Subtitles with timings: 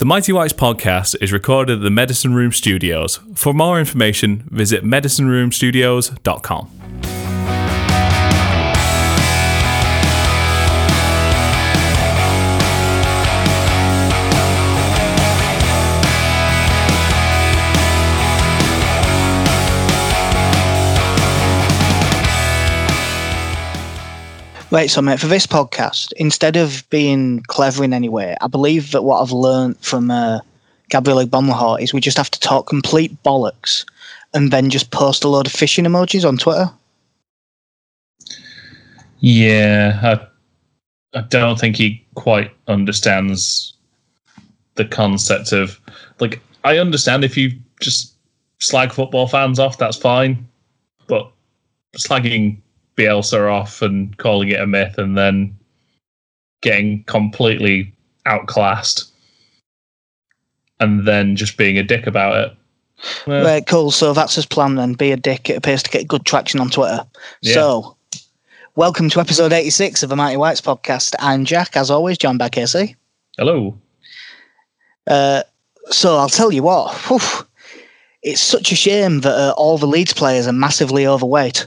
[0.00, 3.20] The Mighty Whites podcast is recorded at the Medicine Room Studios.
[3.36, 7.03] For more information, visit medicineroomstudios.com.
[24.74, 28.90] Right, so mate, for this podcast, instead of being clever in any way, I believe
[28.90, 30.40] that what I've learned from uh,
[30.90, 33.86] Gabby Agbonlahor is we just have to talk complete bollocks
[34.34, 36.68] and then just post a load of fishing emojis on Twitter.
[39.20, 43.74] Yeah, I, I don't think he quite understands
[44.74, 45.80] the concept of
[46.18, 46.42] like.
[46.64, 48.12] I understand if you just
[48.58, 50.48] slag football fans off, that's fine,
[51.06, 51.30] but
[51.96, 52.56] slagging
[52.96, 55.56] Bielsa off and calling it a myth, and then
[56.62, 57.92] getting completely
[58.26, 59.10] outclassed,
[60.80, 62.56] and then just being a dick about it.
[63.26, 63.90] Well, Right, cool.
[63.90, 64.94] So that's his plan then.
[64.94, 65.50] Be a dick.
[65.50, 67.04] It appears to get good traction on Twitter.
[67.42, 67.54] Yeah.
[67.54, 67.96] So,
[68.76, 71.14] welcome to episode 86 of the Mighty Whites podcast.
[71.18, 72.96] I'm Jack, as always, joined by Casey.
[73.36, 73.76] hello.
[75.06, 75.42] Uh,
[75.90, 77.46] so I'll tell you what, whew,
[78.22, 81.66] it's such a shame that uh, all the Leeds players are massively overweight.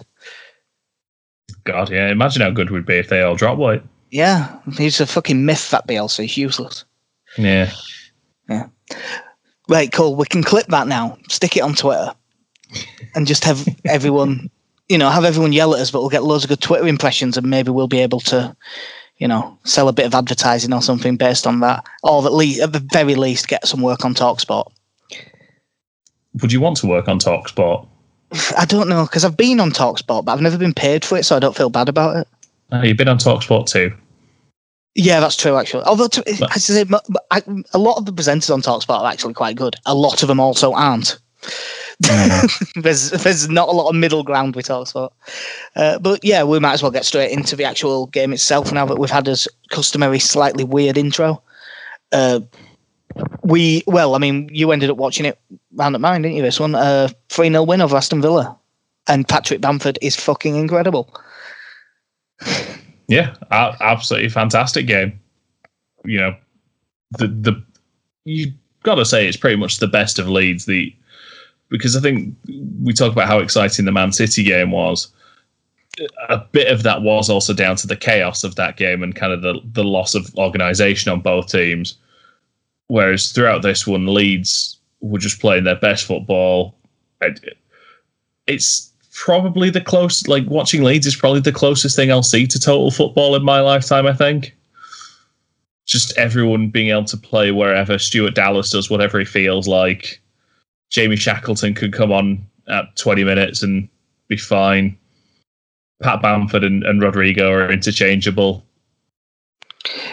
[1.68, 2.10] God, yeah.
[2.10, 3.84] Imagine how good we'd be if they all drop White.
[4.10, 6.22] Yeah, he's a fucking myth, that Bielsa.
[6.22, 6.86] He's useless.
[7.38, 7.70] Yeah.
[8.48, 8.68] Yeah.
[9.68, 10.16] Right, cool.
[10.16, 12.14] We can clip that now, stick it on Twitter,
[13.14, 14.50] and just have everyone,
[14.88, 17.36] you know, have everyone yell at us, but we'll get loads of good Twitter impressions
[17.36, 18.56] and maybe we'll be able to,
[19.18, 21.86] you know, sell a bit of advertising or something based on that.
[22.02, 24.72] Or at, least, at the very least, get some work on Talksport.
[26.42, 27.86] Would you want to work on Talksport?
[28.58, 31.24] I don't know, because I've been on Talksport, but I've never been paid for it,
[31.24, 32.28] so I don't feel bad about it.
[32.72, 33.94] Oh, you've been on Talksport too.
[34.96, 35.56] Yeah, that's true.
[35.56, 36.84] Actually, although to, But- I say,
[37.32, 37.42] I,
[37.74, 39.76] a lot of the presenters on Talksport are actually quite good.
[39.86, 41.20] A lot of them also aren't.
[42.76, 45.10] there's there's not a lot of middle ground with Talksport.
[45.76, 48.86] Uh, but yeah, we might as well get straight into the actual game itself now
[48.86, 51.42] that we've had this customary slightly weird intro.
[52.12, 52.40] Uh,
[53.44, 55.40] we well, I mean, you ended up watching it
[55.74, 56.44] round at mine, didn't you?
[56.44, 58.58] This one, uh, three 0 win over Aston Villa,
[59.08, 61.14] and Patrick Bamford is fucking incredible.
[63.08, 65.20] Yeah, absolutely fantastic game.
[66.04, 66.36] You know,
[67.12, 67.64] the the
[68.26, 68.52] you
[68.84, 70.66] got to say it's pretty much the best of Leeds.
[70.66, 70.94] The
[71.70, 72.36] because I think
[72.84, 75.08] we talk about how exciting the Man City game was.
[76.30, 79.34] A bit of that was also down to the chaos of that game and kind
[79.34, 81.96] of the the loss of organisation on both teams.
[82.88, 86.76] Whereas throughout this one, Leeds were just playing their best football.
[88.48, 92.60] It's probably the close like watching Leeds is probably the closest thing I'll see to
[92.60, 94.56] total football in my lifetime, I think.
[95.86, 100.22] Just everyone being able to play wherever Stuart Dallas does whatever he feels like.
[100.90, 103.90] Jamie Shackleton could come on at 20 minutes and
[104.28, 104.98] be fine.
[106.02, 108.64] Pat Bamford and, and Rodrigo are interchangeable.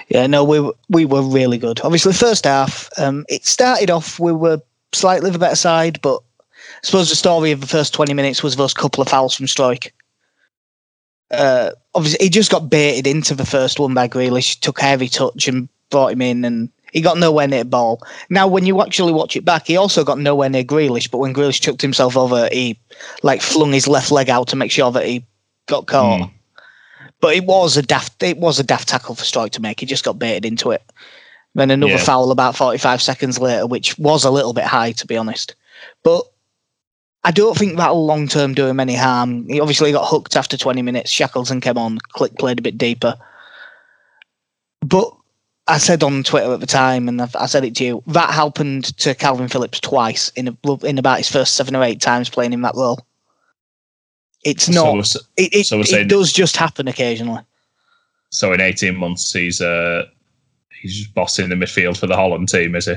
[0.08, 1.80] Yeah, no, we we were really good.
[1.82, 4.60] Obviously, first half, um, it started off we were
[4.92, 6.20] slightly the better side, but
[6.58, 9.46] I suppose the story of the first twenty minutes was those couple of fouls from
[9.46, 9.90] Struijk.
[11.30, 14.60] Uh, obviously, he just got baited into the first one by Grealish.
[14.60, 18.02] Took a heavy touch and brought him in, and he got nowhere near the ball.
[18.30, 21.10] Now, when you actually watch it back, he also got nowhere near Grealish.
[21.10, 22.78] But when Grealish chucked himself over, he
[23.22, 25.24] like flung his left leg out to make sure that he
[25.66, 26.20] got caught.
[26.20, 26.30] Mm.
[27.24, 29.80] But it was a daft it was a daft tackle for Struijk to make.
[29.80, 30.82] He just got baited into it.
[31.54, 32.04] Then another Yeah.
[32.04, 35.54] foul about 45 seconds later, which was a little bit high to be honest.
[36.02, 36.26] But
[37.24, 39.48] I don't think that'll long term do him any harm.
[39.48, 41.10] He obviously got hooked after 20 minutes.
[41.10, 43.16] Shackleton came on, Klich played a bit deeper.
[44.82, 45.10] But
[45.66, 48.94] I said on Twitter at the time, and I said it to you, that happened
[48.98, 52.52] to Kalvin Phillips twice in a, in about his first seven or eight times playing
[52.52, 52.98] in that role.
[54.44, 54.92] It's not.
[54.92, 55.04] we're-
[55.36, 57.40] It, it, So it saying- does just happen occasionally.
[58.30, 60.04] so in 18 months, he's uh,
[60.82, 62.94] he's bossing the midfield for the Holland team, is he?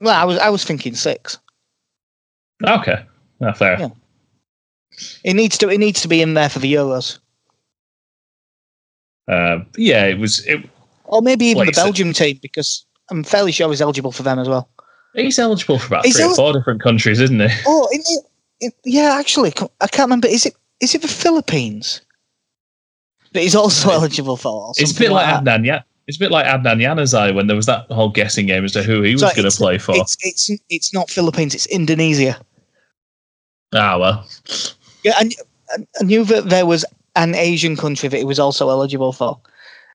[0.00, 1.38] Well, I was I was thinking six.
[2.64, 3.02] Okay.
[3.42, 3.78] Ah, fair.
[3.78, 3.88] Yeah.
[5.24, 7.18] It needs to it needs to be in there for the Euros,
[9.28, 10.44] Uh, yeah, it was.
[10.46, 10.68] It,
[11.04, 14.12] or maybe even Like the you said- Belgium team because I'm fairly sure he's eligible
[14.12, 14.68] for them as well.
[15.14, 17.48] he's eligible for about He's three or four different countries, isn't he?
[17.66, 18.02] Oh, in
[18.60, 20.28] it, yeah, actually, I can't remember.
[20.28, 22.02] Is it is it the Philippines
[23.32, 24.68] But he's also eligible for?
[24.68, 25.26] or It's a bit like?
[25.26, 25.82] Adnan, yeah.
[26.06, 28.82] It's a bit like Adnan Januzaj when there was that whole guessing game as to
[28.82, 29.96] who he was going to play for.
[29.96, 31.54] It's it's it's not Philippines.
[31.54, 32.38] It's Indonesia.
[33.74, 34.26] Ah, well.
[35.02, 35.30] Yeah, I,
[36.00, 36.84] I knew that there was
[37.16, 39.40] an Asian country that he was also eligible for.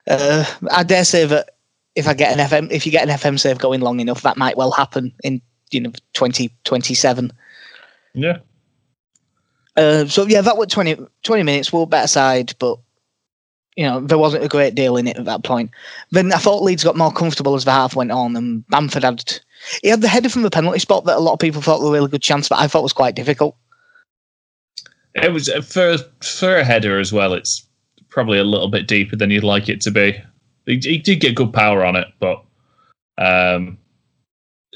[0.10, 1.52] Uh, I dare say that
[1.96, 4.38] if I get an FM, if you get an FM save going long enough, that
[4.38, 5.42] might well happen in
[5.72, 7.32] you know twenty twenty seven.
[8.14, 8.40] Yeah.
[9.78, 11.72] Uh, so yeah, that was 20, 20 minutes.
[11.72, 12.78] We were better side, but
[13.78, 15.72] you know there wasn't a great deal in it at that point.
[16.12, 19.40] Then I thought Leeds got more comfortable as the half went on, and Bamford had
[19.82, 21.90] he had the header from the penalty spot that a lot of people thought was
[21.90, 23.56] a really good chance, but I thought was quite difficult.
[25.16, 27.34] It was for for a header as well.
[27.34, 27.66] It's
[28.10, 30.22] probably a little bit deeper than you'd like it to be.
[30.66, 32.44] He, he did get good power on it, but
[33.18, 33.78] um,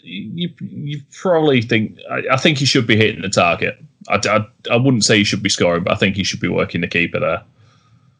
[0.03, 3.77] you you probably think I, I, think he should be hitting the target.
[4.07, 6.47] I, I, I wouldn't say he should be scoring, but I think he should be
[6.47, 7.43] working the keeper there.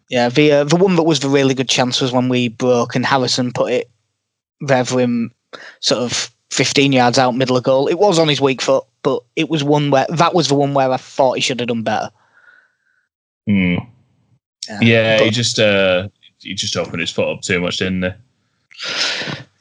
[0.10, 2.96] Yeah, the uh, the one that was the really good chance was when we broke
[2.96, 3.90] and Harrison put it
[4.62, 5.32] there for him,
[5.80, 7.88] sort of 15 yards out, middle of goal.
[7.88, 10.74] It was on his weak foot, but it was one where that was the one
[10.74, 12.12] where I thought he should have done better.
[13.50, 13.88] Mm.
[14.70, 16.08] Yeah, yeah but, he just uh,
[16.40, 18.10] he just opened his foot up too much, didn't he?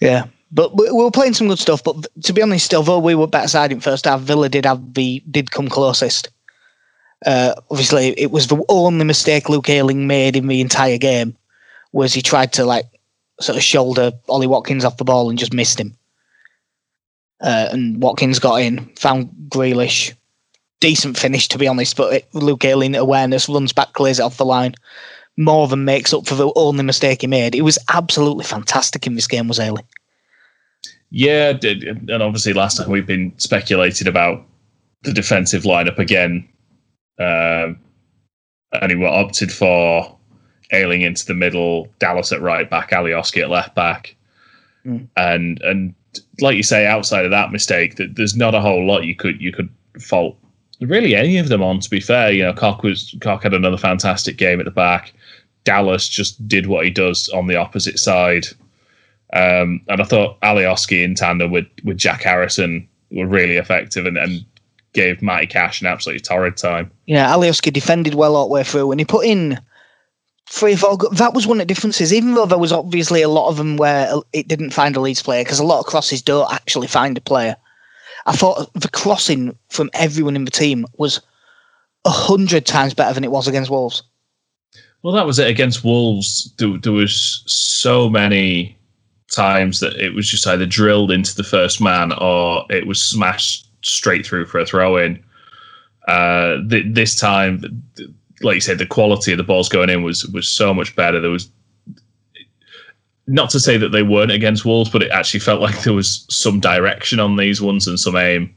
[0.00, 1.82] Yeah, but we were playing some good stuff.
[1.82, 4.94] But to be honest, although we were better side in first half, Villa did have
[4.94, 6.30] the did come closest.
[7.26, 11.36] Uh, obviously, it was the only mistake Luke Ayling made in the entire game
[11.92, 12.86] was he tried to like
[13.40, 15.96] sort of shoulder Ollie Watkins off the ball and just missed him.
[17.40, 20.14] Uh, and Watkins got in, found Grealish.
[20.80, 24.36] Decent finish, to be honest, but it, Luke Ayling awareness runs back, clears it off
[24.36, 24.74] the line.
[25.36, 27.54] More than makes up for the only mistake he made.
[27.54, 29.86] It was absolutely fantastic in this game, was Ayling.
[31.16, 34.44] Yeah, and obviously last time we've been speculated about
[35.04, 36.48] the defensive lineup again.
[37.20, 37.78] Um,
[38.72, 40.18] and he opted for
[40.72, 44.16] Ayling into the middle, Dallas at right back, Alioski at left back.
[44.84, 45.06] Mm.
[45.16, 45.94] And and
[46.40, 49.40] like you say, outside of that mistake, that there's not a whole lot you could
[49.40, 49.68] you could
[50.00, 50.36] fault
[50.80, 51.78] really any of them on.
[51.78, 55.12] To be fair, you know, Koch was Koch had another fantastic game at the back.
[55.62, 58.48] Dallas just did what he does on the opposite side,
[59.34, 64.16] um, and I thought Alioski in tandem with with Jack Harrison were really effective and,
[64.16, 64.44] and
[64.92, 66.90] gave Matty Cash an absolutely torrid time.
[67.06, 69.60] Yeah, Alioski defended well all the way through, and he put in
[70.48, 70.98] three or four.
[71.12, 73.76] That was one of the differences, even though there was obviously a lot of them
[73.76, 77.18] where it didn't find a Leeds player, because a lot of crosses don't actually find
[77.18, 77.56] a player.
[78.26, 81.20] I thought the crossing from everyone in the team was
[82.04, 84.04] a hundred times better than it was against Wolves.
[85.02, 86.52] Well, that was it against Wolves.
[86.56, 88.78] There, there, was so many
[89.34, 93.68] times that it was just either drilled into the first man or it was smashed
[93.82, 95.22] straight through for a throw in.
[96.08, 97.82] Uh, th- this time,
[98.42, 101.20] like you said, the quality of the balls going in was was so much better.
[101.20, 101.48] There was
[103.26, 106.26] not to say that they weren't against Wolves, but it actually felt like there was
[106.28, 108.54] some direction on these ones and some aim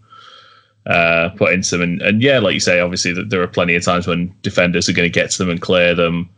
[0.87, 1.81] uh, put into them.
[1.81, 4.89] And, and yeah, like you say, obviously that there are plenty of times when defenders
[4.89, 6.29] are going to get to them and clear them,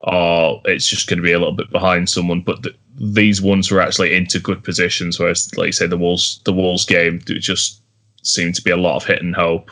[0.00, 2.40] or it's just going to be a little bit behind someone.
[2.40, 6.40] But the, these ones were actually into good positions, whereas, like you say, the Wolves
[6.44, 7.82] the Wolves game it just
[8.22, 9.70] seemed to be a lot of hit and hope.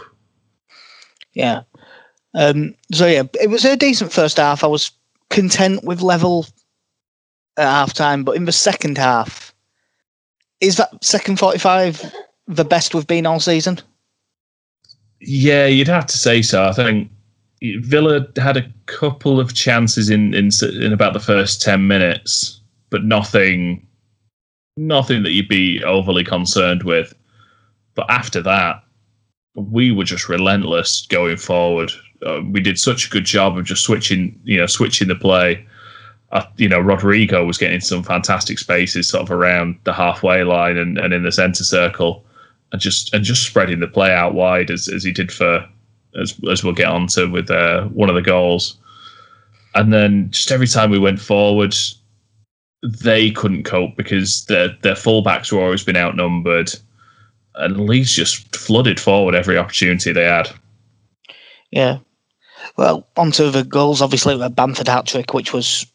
[1.34, 1.62] Yeah,
[2.34, 4.64] um, so yeah, it was a decent first half.
[4.64, 4.90] I was
[5.30, 6.46] content with level
[7.56, 9.54] at half time, but in the second half,
[10.60, 12.12] is that second forty-five
[12.46, 13.80] the best we've been all season?
[15.20, 16.64] Yeah, you'd have to say so.
[16.64, 17.10] I think
[17.62, 20.50] Villa had a couple of chances in in,
[20.82, 22.60] in about the first ten minutes,
[22.90, 23.86] but nothing,
[24.76, 27.14] nothing that you'd be overly concerned with.
[27.94, 28.82] But after that,
[29.54, 31.92] we were just relentless going forward
[32.24, 35.66] uh, we did such a good job of just switching, you know, switching the play.
[36.32, 40.76] Uh, you know, Rodrigo was getting some fantastic spaces sort of around the halfway line
[40.76, 42.24] and, and in the centre circle,
[42.72, 45.68] and just and just spreading the play out wide as, as he did for
[46.20, 48.76] as as we'll get onto with uh, one of the goals.
[49.74, 51.74] And then just every time we went forward,
[52.82, 56.72] they couldn't cope because their their fullbacks were always been outnumbered,
[57.56, 60.48] and Leeds just flooded forward every opportunity they had.
[61.70, 61.98] Yeah,
[62.76, 64.02] well, onto the goals.
[64.02, 65.86] Obviously, the Bamford hat trick, which was,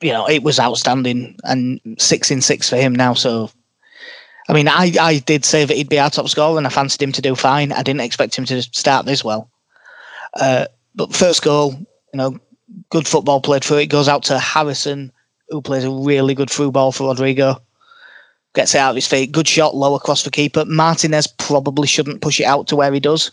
[0.00, 3.14] you know, it was outstanding, and six in six for him now.
[3.14, 3.50] So,
[4.48, 7.02] I mean, I, I did say that he'd be our top scorer, and I fancied
[7.02, 7.72] him to do fine.
[7.72, 9.50] I didn't expect him to start this well.
[10.34, 12.38] Uh, but first goal, you know,
[12.90, 13.86] good football played through it.
[13.86, 15.10] Goes out to Harrison,
[15.48, 17.60] who plays a really good through ball for Rodrigo.
[18.54, 19.32] Gets it out of his feet.
[19.32, 20.64] Good shot, low across the keeper.
[20.64, 23.30] Martinez probably shouldn't push it out to where he does.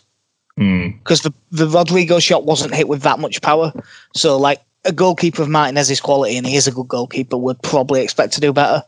[0.58, 0.90] Hmm.
[1.00, 1.34] because mm.
[1.50, 3.74] the the Rodrigo shot wasn't hit with that much power.
[4.16, 8.02] So like a goalkeeper of Martinez's quality, and he is a good goalkeeper, would probably
[8.02, 8.84] expect to do better.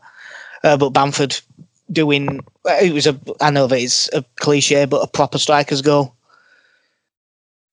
[0.62, 1.40] Uh, but Bamford
[1.92, 6.14] doing it was a I know that it's a cliche, but a proper striker's goal.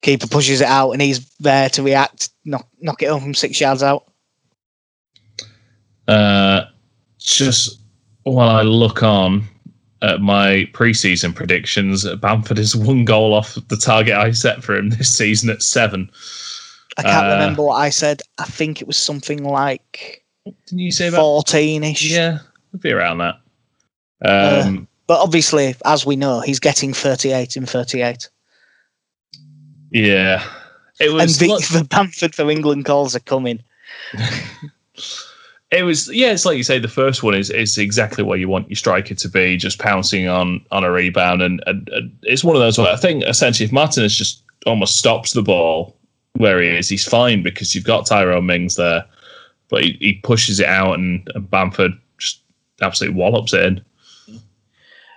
[0.01, 3.60] Keeper pushes it out, and he's there to react, knock knock it home from six
[3.62, 4.12] yards out.
[6.08, 6.65] Uh,
[7.17, 7.79] just
[8.24, 9.43] while I look on
[10.01, 14.89] at my preseason predictions, Bamford is one goal off the target I set for him
[14.89, 16.12] this season at seven.
[16.98, 18.22] I can't uh, remember what I said.
[18.38, 20.25] I think it was something like.
[20.67, 22.12] Didn't you say about fourteen-ish?
[22.12, 22.39] Yeah,
[22.72, 23.39] it'd be around that.
[24.23, 28.29] Um, but obviously, as we know, he's getting thirty-eight in thirty-eight.
[29.91, 30.43] Yeah,
[30.99, 31.41] it was.
[31.41, 33.61] And the, the Bamford for England calls are coming.
[35.73, 38.47] it was yeah it's like you say the first one is is exactly what you
[38.47, 42.43] want your striker to be just pouncing on on a rebound and, and, and it's
[42.43, 45.95] one of those where i think essentially if martinez just almost stops the ball
[46.33, 49.03] where he is he's fine because you've got tyrone mings there
[49.69, 52.41] but he, he pushes it out and, and bamford just
[52.81, 53.83] absolutely wallops it in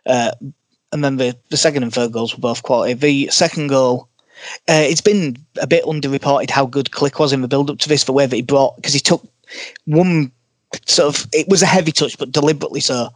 [0.07, 0.33] uh,
[0.93, 4.09] and then the, the second and third goals were both quality the second goal
[4.69, 7.89] uh, it's been a bit underreported how good Klich was in the build up to
[7.89, 9.27] this, the way that he brought because he took
[9.87, 10.31] one
[10.87, 13.09] sort of it was a heavy touch, but deliberately so,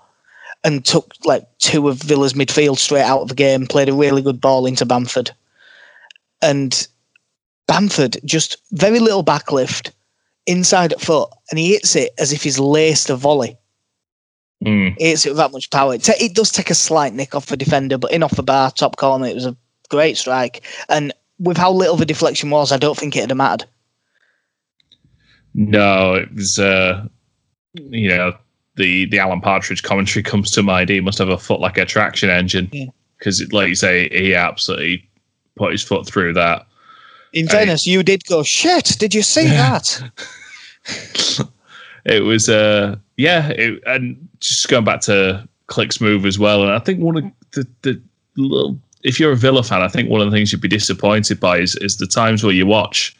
[0.64, 3.66] and took like two of Villa's midfield straight out of the game.
[3.66, 5.30] Played a really good ball into Bamford,
[6.40, 6.86] and
[7.66, 9.90] Bamford just very little backlift
[10.46, 13.56] inside at foot, and he hits it as if he's laced a volley.
[14.64, 14.94] Mm.
[14.98, 15.94] He hits it with that much power.
[15.94, 18.96] It does take a slight nick off the defender, but in off the bar, top
[18.96, 19.56] corner, it was a
[19.88, 20.62] great strike.
[20.88, 23.66] And with how little the deflection was, I don't think it'd have mattered.
[25.54, 26.58] No, it was.
[26.58, 27.06] Uh,
[27.74, 28.36] you know,
[28.76, 30.88] the the Alan Partridge commentary comes to mind.
[30.90, 33.46] He must have a foot like a traction engine because, yeah.
[33.52, 35.08] like you say, he absolutely
[35.56, 36.66] put his foot through that.
[37.32, 38.96] In fairness, you did go shit.
[38.98, 40.02] Did you see that?
[42.04, 46.62] it was, uh, yeah, it, and just going back to Klich's move as well.
[46.62, 48.02] And I think one of the, the
[48.36, 51.40] little, if you're a Villa fan, I think one of the things you'd be disappointed
[51.40, 53.16] by is, is the times where you watch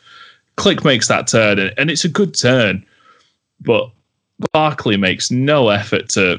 [0.56, 2.84] Klich makes that turn, and, and it's a good turn,
[3.60, 3.90] but
[4.52, 6.38] Barkley makes no effort to,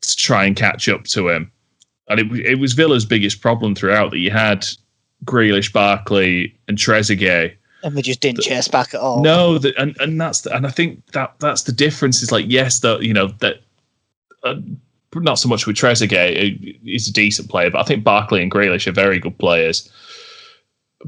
[0.00, 1.52] to try and catch up to him.
[2.08, 4.66] And it, it was Villa's biggest problem throughout that you had
[5.24, 7.56] Grealish, Barkley, and Trezeguet.
[7.82, 9.22] And they just didn't chase back at all.
[9.22, 12.22] No, the, and and that's the, and I think that that's the difference.
[12.22, 13.60] Is like yes, that you know that
[14.42, 14.56] uh,
[15.14, 16.80] not so much with Trezeguet.
[16.82, 19.88] He's a decent player, but I think Barkley and Grealish are very good players.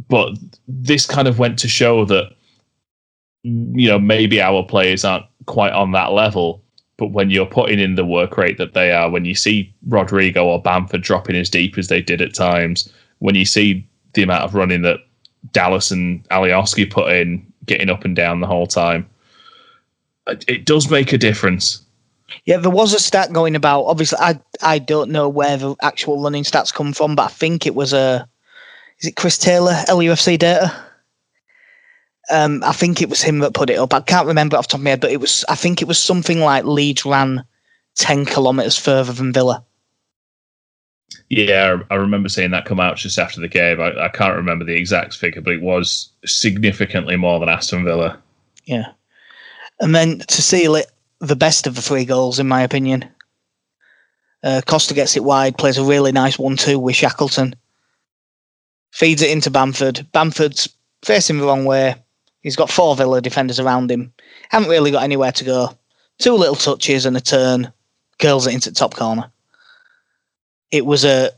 [0.08, 2.32] But this kind of went to show that
[3.42, 6.62] you know maybe our players aren't quite on that level.
[6.96, 10.44] But when you're putting in the work rate that they are, when you see Rodrigo
[10.44, 14.44] or Bamford dropping as deep as they did at times, when you see the amount
[14.44, 15.00] of running that
[15.52, 19.08] Dallas and Alioski put in, getting up and down the whole time,
[20.26, 21.82] it does make a difference.
[22.44, 23.84] Yeah, there was a stat going about.
[23.84, 27.66] Obviously, I I don't know where the actual running stats come from, but I think
[27.66, 28.28] it was a.
[29.00, 30.72] Is it Chris Taylor, LUFC data?
[32.30, 33.92] Um, I think it was him that put it up.
[33.92, 35.44] I can't remember off the top of my head, but it was.
[35.48, 37.44] I think it was something like Leeds ran
[37.96, 39.64] ten kilometers further than Villa.
[41.28, 43.80] Yeah, I remember seeing that come out just after the game.
[43.80, 48.18] I, I can't remember the exact figure, but it was significantly more than Aston Villa.
[48.64, 48.86] Yeah,
[49.80, 50.90] and then to seal it,
[51.20, 53.08] the best of the three goals, in my opinion.
[54.42, 57.54] Uh, Costa gets it wide, plays a really nice one-two with Shackleton,
[58.90, 60.06] feeds it into Bamford.
[60.12, 60.68] Bamford's
[61.02, 61.94] facing the wrong way,
[62.42, 64.12] He's got four Villa defenders around him.
[64.48, 65.78] Haven't really got anywhere to go.
[66.18, 67.72] Two little touches and a turn,
[68.18, 69.30] curls it into the top corner.
[70.70, 71.30] It was a,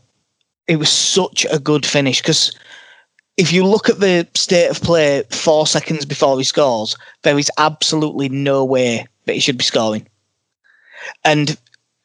[0.69, 2.55] it was such a good finish because
[3.37, 7.51] if you look at the state of play four seconds before he scores, there is
[7.59, 10.07] absolutely no way that he should be scoring.
[11.25, 11.57] And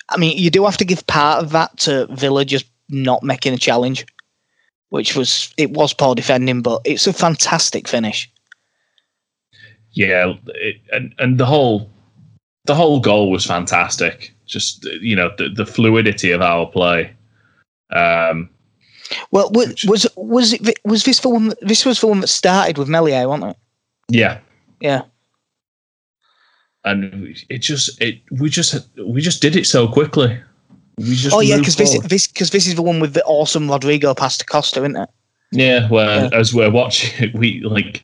[0.09, 3.53] I mean, you do have to give part of that to Villa just not making
[3.53, 4.05] a challenge,
[4.89, 8.31] which was it was poor defending, but it's a fantastic finish
[9.97, 11.89] yeah, it, and and the whole
[12.65, 14.31] the whole goal was fantastic.
[14.45, 17.11] Just you know the, the fluidity of our play.
[17.89, 18.49] Um,
[19.31, 21.53] well, was was was it was this the one?
[21.61, 23.57] This was the one that started with Meslier, wasn't it?
[24.09, 24.39] Yeah,
[24.79, 25.03] yeah.
[26.83, 28.75] And it just it we just
[29.05, 30.39] we just did it so quickly.
[30.97, 33.69] We just oh yeah, because this this because this is the one with the awesome
[33.69, 35.09] Rodrigo pass to Costa, isn't it?
[35.51, 36.37] Yeah, well, yeah.
[36.37, 38.03] as we're watching it, we like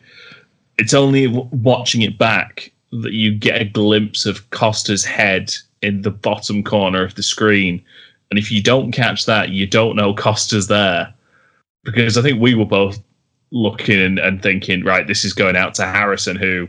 [0.77, 6.11] it's only watching it back that you get a glimpse of Costa's head in the
[6.11, 7.83] bottom corner of the screen.
[8.33, 11.13] And if you don't catch that, you don't know Costa's there.
[11.83, 12.97] Because I think we were both
[13.51, 16.67] looking and, and thinking, right, this is going out to Harrison, who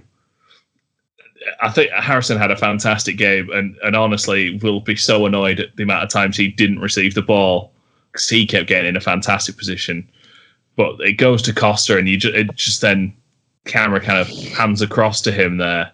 [1.62, 3.49] I think Harrison had a fantastic game.
[3.50, 7.14] And, and honestly, will be so annoyed at the amount of times he didn't receive
[7.14, 7.73] the ball
[8.12, 10.06] because he kept getting in a fantastic position.
[10.76, 13.16] But it goes to Costa, and you just, it just then
[13.64, 15.90] camera kind of pans across to him there.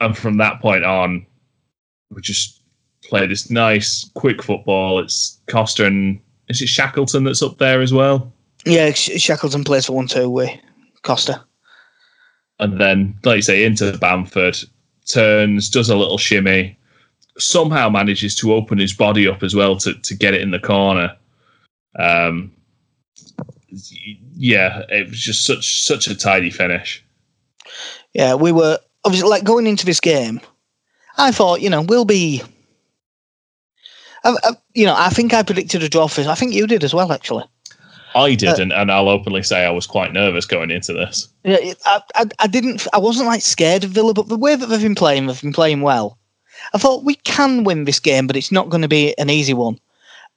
[0.00, 1.24] And from that point on,
[2.10, 2.61] we just
[3.12, 4.98] play this nice, quick football.
[4.98, 8.32] It's Costa and is it Shackleton that's up there as well?
[8.64, 10.50] Yeah, Shackleton plays for one two with
[11.02, 11.44] Costa.
[12.58, 14.56] And then, like you say, into Bamford,
[15.06, 16.78] turns, does a little shimmy,
[17.36, 20.58] somehow manages to open his body up as well to, to get it in the
[20.58, 21.14] corner.
[21.98, 22.50] Um,
[24.34, 27.04] yeah, it was just such such a tidy finish.
[28.14, 30.40] Yeah, we were obviously like going into this game.
[31.18, 32.42] I thought, you know, we'll be.
[34.24, 36.22] I, I, you know, I think I predicted a draw for.
[36.22, 37.44] I think you did as well, actually.
[38.14, 41.28] I did, uh, and, and I'll openly say I was quite nervous going into this.
[41.44, 42.86] Yeah, I, I, I didn't.
[42.92, 45.52] I wasn't like scared of Villa, but the way that they've been playing, they've been
[45.52, 46.18] playing well.
[46.74, 49.54] I thought we can win this game, but it's not going to be an easy
[49.54, 49.78] one.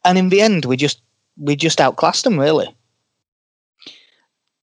[0.05, 1.01] And in the end, we just
[1.37, 2.73] we just outclassed them, really.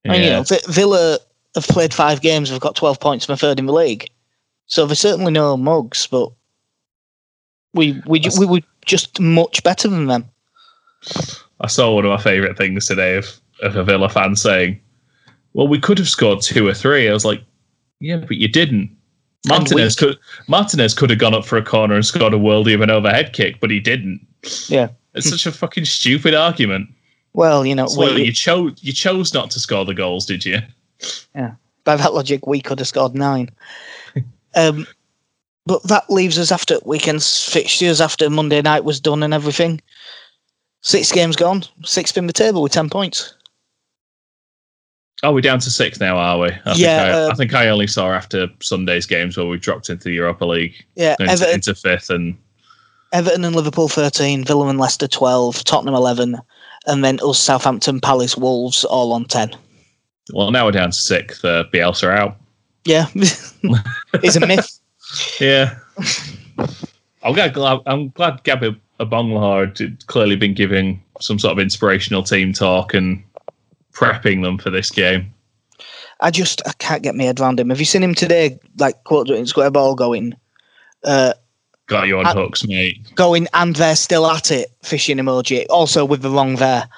[0.05, 0.13] Yeah.
[0.13, 1.19] I mean, you know, Villa
[1.55, 4.09] have played five games, have got twelve points, and third in the league.
[4.67, 6.33] So they're certainly no mugs, but
[7.75, 10.29] we we we were just much better than them.
[11.61, 14.81] I saw one of my favourite things today of, of a Villa fan saying,
[15.53, 17.09] "Well, we could have scored two or three.
[17.09, 17.43] I was like,
[18.01, 18.97] "Yeah, but you didn't."
[19.49, 22.81] Martinez could Martinez could have gone up for a corner and scored a worldie of
[22.81, 24.25] an overhead kick, but he didn't.
[24.69, 26.91] Yeah, it's such a fucking stupid argument.
[27.33, 30.45] Well, you know, well, we, you chose you chose not to score the goals, did
[30.45, 30.59] you?
[31.35, 33.51] Yeah, by that logic, we could have scored nine.
[34.55, 34.87] um,
[35.67, 39.81] but that leaves us after weekend's fixtures after Monday night was done and everything.
[40.81, 43.35] Six games gone, sixth in the table with ten points.
[45.23, 46.49] Oh, we're down to six now, are we?
[46.49, 49.57] I yeah, think I, uh, I, think I only saw after Sunday's games where we
[49.57, 50.85] dropped into the Europa League.
[50.97, 52.37] Yeah, into, Everton, into fifth and
[53.13, 56.39] Everton and Liverpool thirteen, Villa and Leicester twelve, Tottenham eleven,
[56.89, 59.55] and then us Southampton, Palace, Wolves all on ten.
[60.33, 61.45] Well, now we're down to sixth.
[61.45, 62.37] Uh, Bielsa are out.
[62.85, 64.72] Yeah, it's a myth.
[65.41, 65.79] Yeah,
[67.23, 67.81] I'm glad.
[67.87, 73.23] I'm glad Gabby Agbonlahor had clearly been giving some sort of inspirational team talk and
[73.93, 75.33] prepping them for this game.
[76.21, 77.71] I just I can't get my head around him.
[77.71, 78.59] Have you seen him today?
[78.79, 80.35] Like quote, he's got a ball going.
[81.05, 81.35] Uh,
[81.89, 83.13] got you on at, hooks, mate.
[83.17, 84.71] Going and they're still at it.
[84.83, 86.89] Fishing emoji, also with the wrong there.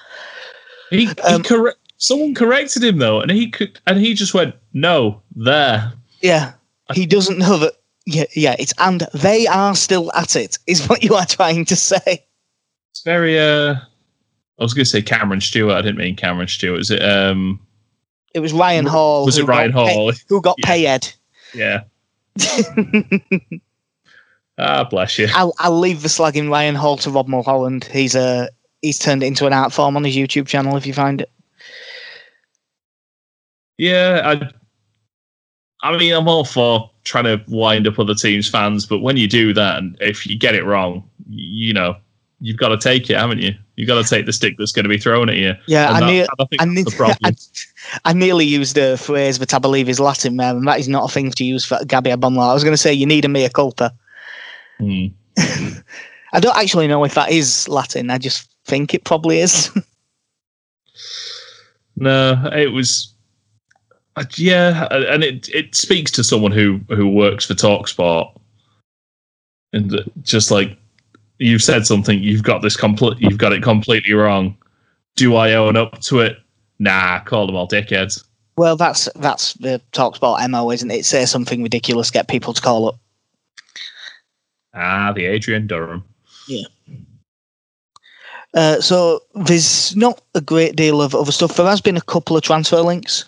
[0.91, 1.79] He, um, he correct.
[1.97, 6.53] Someone corrected him though, and he could, and he just went, "No, there." Yeah,
[6.93, 7.75] he doesn't know that.
[8.07, 8.57] Yeah, yeah.
[8.59, 10.59] It's and they are still at it.
[10.67, 12.25] Is what you are trying to say.
[12.91, 13.77] It's very uh
[14.59, 15.75] I was going to say Cameron Stewart.
[15.75, 16.81] I didn't mean Cameron Stewart.
[16.81, 17.03] Is it?
[17.03, 17.61] Um,
[18.35, 19.25] it was Ryan Hall.
[19.25, 20.13] Was it Ryan Hall?
[20.13, 20.67] Pay, who got yeah.
[20.67, 21.13] paid?
[21.55, 21.85] Yeah.
[24.59, 25.29] ah, bless you.
[25.35, 27.85] I'll, I'll leave the slagging Ryan Hall to Rob Mulholland.
[27.85, 28.47] He's uh,
[28.83, 30.77] he's turned it into an art form on his YouTube channel.
[30.77, 31.31] If you find it.
[33.77, 34.51] Yeah, I.
[35.83, 39.29] I mean, I'm all for trying to wind up other teams' fans, but when you
[39.29, 41.97] do that, and if you get it wrong, you know,
[42.41, 43.55] you've got to take it, haven't you?
[43.77, 45.55] You've got to take the stick that's going to be thrown at you.
[45.67, 46.27] Yeah, I, ne-
[46.59, 46.85] I, ne-
[47.25, 47.35] I,
[48.05, 51.11] I, nearly used a phrase that I believe is Latin there, and that is not
[51.11, 52.51] a thing to use for Gabby Agbonlahor.
[52.51, 53.93] I was going to say you need a mea culpa.
[54.79, 55.07] Hmm.
[56.33, 58.11] I don't actually know if that is Latin.
[58.11, 59.71] I just think it probably is.
[61.97, 63.14] no, it was.
[64.17, 68.33] Uh, yeah, and it it speaks to someone who who works for Talksport,
[69.73, 70.77] and just like
[71.39, 74.57] you've said something, you've got this complete, you've got it completely wrong.
[75.17, 76.39] Do I own up to it?
[76.79, 78.25] Nah, call them all dickheads.
[78.57, 81.05] Well, that's that's the Talksport mo, isn't it?
[81.05, 82.99] Say something ridiculous, get people to call up.
[84.75, 86.05] Ah, the Adrian Durham.
[86.49, 86.67] Yeah.
[88.55, 91.57] Uh, so there's not a great deal of other stuff.
[91.57, 93.25] There has been a couple of transfer links,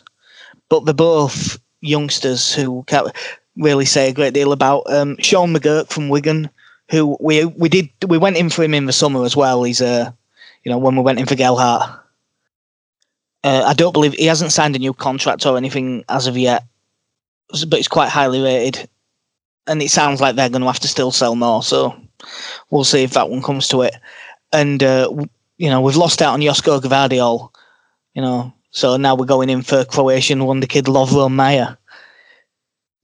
[0.69, 3.11] but they're both youngsters who can't
[3.57, 4.83] really say a great deal about.
[4.91, 6.51] Um, Sean McGurk from Wigan
[6.91, 9.65] who we we did we went in for him in the summer as well.
[9.65, 10.11] He's a uh,
[10.65, 12.01] you know when we went in for Gelhardt.
[13.45, 16.65] Uh, I don't believe he hasn't signed a new contract or anything as of yet,
[17.69, 18.89] but he's quite highly rated,
[19.67, 21.63] and it sounds like they're going to have to still sell more.
[21.63, 21.97] So
[22.71, 23.95] we'll see if that one comes to it.
[24.53, 25.11] And uh,
[25.59, 27.51] you know we've lost out on Josko Gvardiol,
[28.15, 31.79] you know, so now we're going in for Croatian wonder kid Lovro Majer.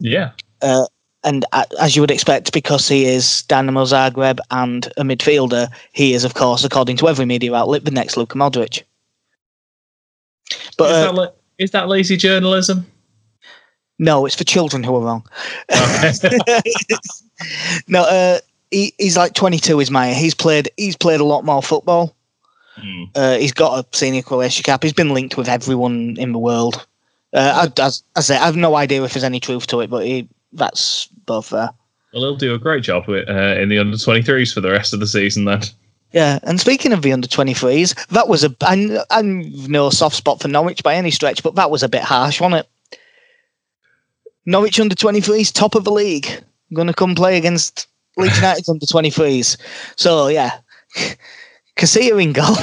[0.00, 0.32] Yeah.
[0.60, 0.84] Uh,
[1.24, 1.46] and
[1.80, 6.34] as you would expect, because he is Dinamo Zagreb and a midfielder, he is, of
[6.34, 8.82] course, according to every media outlet, the next Luka Modric.
[10.76, 12.86] But is, uh, that, is that lazy journalism?
[13.98, 15.26] No, it's for children who are wrong.
[15.70, 16.60] Okay.
[17.88, 19.80] no, uh, he, he's like 22.
[19.80, 20.12] Is Majer?
[20.12, 20.70] He's played.
[20.76, 22.14] He's played a lot more football.
[22.78, 23.10] Mm.
[23.14, 24.82] Uh, he's got a senior Croatia cap.
[24.82, 26.86] He's been linked with everyone in the world.
[27.32, 29.90] Uh, I, as I say, I have no idea if there's any truth to it,
[29.90, 31.70] but he that's both there.
[32.12, 34.92] Well, he'll do a great job with, uh, in the under 23s for the rest
[34.92, 35.62] of the season then.
[36.12, 38.54] Yeah, and speaking of the under 23s, that was a.
[38.60, 42.02] I, I'm no soft spot for Norwich by any stretch, but that was a bit
[42.02, 42.98] harsh, wasn't it?
[44.44, 46.42] Norwich under 23s, top of the league.
[46.74, 49.56] Going to come play against Leeds United under 23s.
[49.96, 50.58] So, yeah.
[51.76, 52.54] Casilla in goal.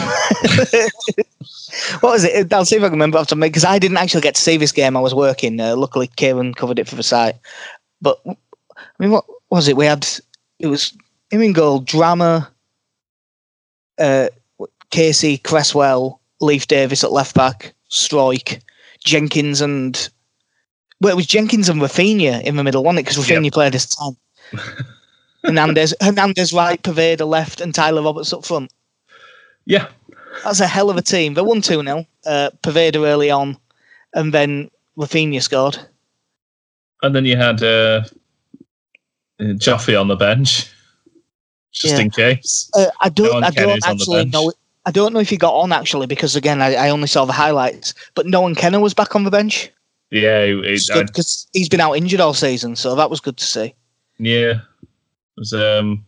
[2.02, 2.52] what was it?
[2.54, 4.58] I'll see if I can remember off the because I didn't actually get to see
[4.58, 4.96] this game.
[4.96, 5.60] I was working.
[5.60, 7.36] Uh, luckily, Kieran covered it for the site.
[8.02, 8.36] But I
[9.00, 9.78] mean, what was it?
[9.78, 10.08] We had
[10.60, 10.94] it was
[11.32, 12.48] him in goal, Drameh,
[13.98, 14.28] uh,
[14.92, 18.62] Casey, Cresswell, Leif Davis at left back, Struijk,
[19.04, 20.10] Jenkins, and
[21.02, 23.04] well, it was Jenkins and Raphinha in the middle, wasn't it?
[23.04, 23.54] Because Raphinha yep.
[23.54, 24.18] played this time.
[25.46, 28.72] Hernandez, Hernandez right, Poveda left, and Tyler Roberts up front.
[29.70, 29.88] Yeah.
[30.44, 31.36] That's a hell of a team.
[31.36, 32.06] They won 2 0.
[32.26, 33.56] Uh, Poveda early on,
[34.14, 35.78] and then Raphinha scored.
[37.04, 38.04] And then you had uh,
[39.40, 40.72] Joffy on the bench,
[41.72, 42.02] just yeah.
[42.02, 42.70] in case.
[42.76, 44.52] Uh, I don't, I don't actually know.
[44.86, 47.34] I don't know if he got on actually because again I, I only saw the
[47.34, 47.94] highlights.
[48.16, 49.72] But Nohan Kenneh was back on the bench.
[50.10, 51.08] Yeah, he's good.
[51.08, 53.76] because he's been out injured all season, so that was good to see.
[54.18, 56.04] Yeah, it was um,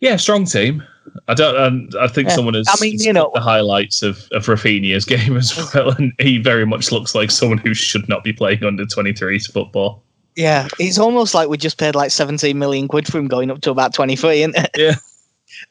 [0.00, 0.82] yeah, strong team.
[1.28, 1.94] I don't.
[1.96, 2.34] I think yeah.
[2.34, 2.66] someone has.
[2.68, 6.66] I mean, you know, the highlights of of Raphinha's game as well, and he very
[6.66, 10.02] much looks like someone who should not be playing under 23s football.
[10.36, 13.60] Yeah, it's almost like we just paid like 17 million quid for him going up
[13.62, 14.70] to about 23, isn't it?
[14.76, 14.94] Yeah.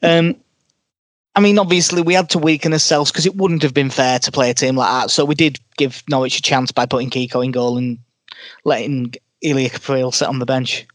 [0.04, 0.36] Um,
[1.38, 4.32] I mean, obviously, we had to weaken ourselves because it wouldn't have been fair to
[4.32, 5.12] play a team like that.
[5.12, 8.00] So we did give Norwich a chance by putting Kiko in goal and
[8.66, 10.86] letting Elia Caprile sit on the bench.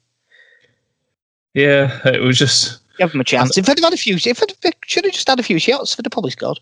[1.54, 3.56] Yeah, it was just Give them a chance.
[3.56, 6.04] If they'd had a few, if they should have just had a few shots, they'd
[6.04, 6.60] have probably scored.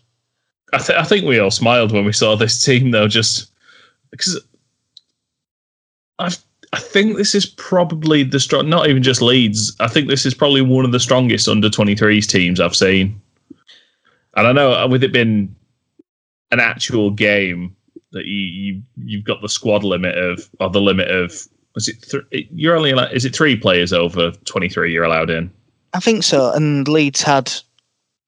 [0.73, 3.51] I, th- I think we all smiled when we saw this team, though, just
[4.09, 4.41] because
[6.19, 6.31] I
[6.73, 8.69] I think this is probably the strong.
[8.69, 9.75] Not even just Leeds.
[9.79, 13.19] I think this is probably one of the strongest under 23s teams I've seen.
[14.37, 15.53] And I know uh, with it being
[16.51, 17.75] an actual game
[18.13, 22.01] that you, you you've got the squad limit of or the limit of was it
[22.03, 25.51] th- you're only allowed, is it three players over 23 you're allowed in
[25.93, 26.51] I think so.
[26.51, 27.51] And Leeds had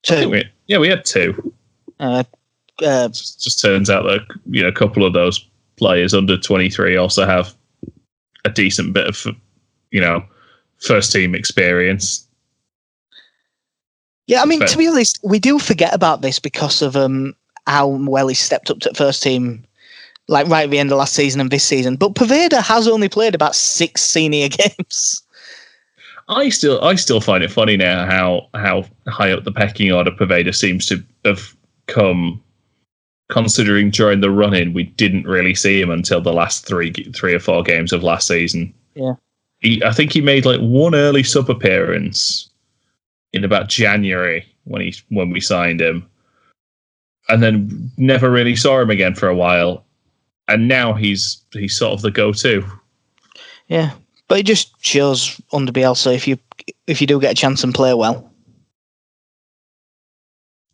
[0.04, 0.30] two.
[0.30, 1.54] We, yeah, we had two.
[1.99, 2.23] Uh,
[2.82, 5.45] uh, just, just turns out that you know a couple of those
[5.78, 7.54] players under 23 also have
[8.45, 9.26] a decent bit of
[9.91, 10.23] you know
[10.80, 12.28] first team experience.
[14.28, 17.36] Yeah, I mean but, to be honest, we do forget about this because of um
[17.67, 19.65] how well he stepped up to first team
[20.28, 21.95] like right at the end of last season and this season.
[21.95, 25.21] But Poveda has only played about six senior games.
[26.27, 30.12] I still I still find it funny now how how high up the pecking order
[30.12, 31.55] Poveda seems to have
[31.88, 32.41] come.
[33.29, 37.33] Considering during the run in we didn't really see him until the last three three
[37.33, 38.71] or four games of last season.
[38.95, 39.13] Yeah,
[39.59, 42.49] he, I think he made like one early sub appearance
[43.31, 46.07] in about January when he when we signed him,
[47.29, 49.86] and then never really saw him again for a while.
[50.47, 52.63] And now he's he's sort of the go to.
[53.67, 53.91] Yeah,
[54.27, 56.38] but it just shows under Bielsa if you
[56.88, 58.29] if you do get a chance and play well.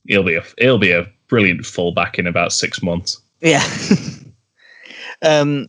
[0.08, 3.22] He'll be a he'll be a brilliant fullback in about six months.
[3.42, 3.64] Yeah.
[5.22, 5.68] um,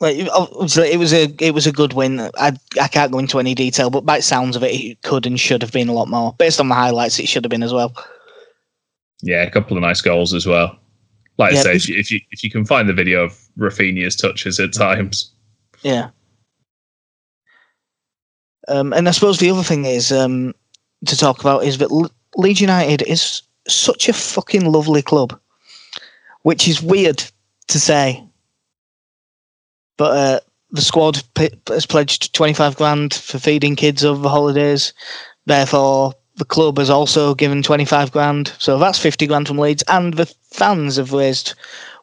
[0.00, 2.20] like obviously it was a it was a good win.
[2.20, 5.38] I I can't go into any detail, but by sounds of it, it could and
[5.38, 6.34] should have been a lot more.
[6.38, 7.94] Based on the highlights, it should have been as well.
[9.22, 10.76] Yeah, a couple of nice goals as well.
[11.38, 13.38] Like yeah, I say, if you, if you if you can find the video of
[13.58, 15.32] Raphinha's touches at times,
[15.82, 16.10] yeah,
[18.68, 20.54] um, and I suppose the other thing is um,
[21.06, 25.38] to talk about is that Le- Leeds United is such a fucking lovely club,
[26.42, 27.22] which is weird
[27.68, 28.22] to say.
[29.96, 34.92] But uh, the squad p- has pledged 25 grand for feeding kids over the holidays.
[35.46, 38.52] Therefore, the club has also given 25 grand.
[38.58, 39.84] So that's 50 grand from Leeds.
[39.88, 41.54] And the fans have raised,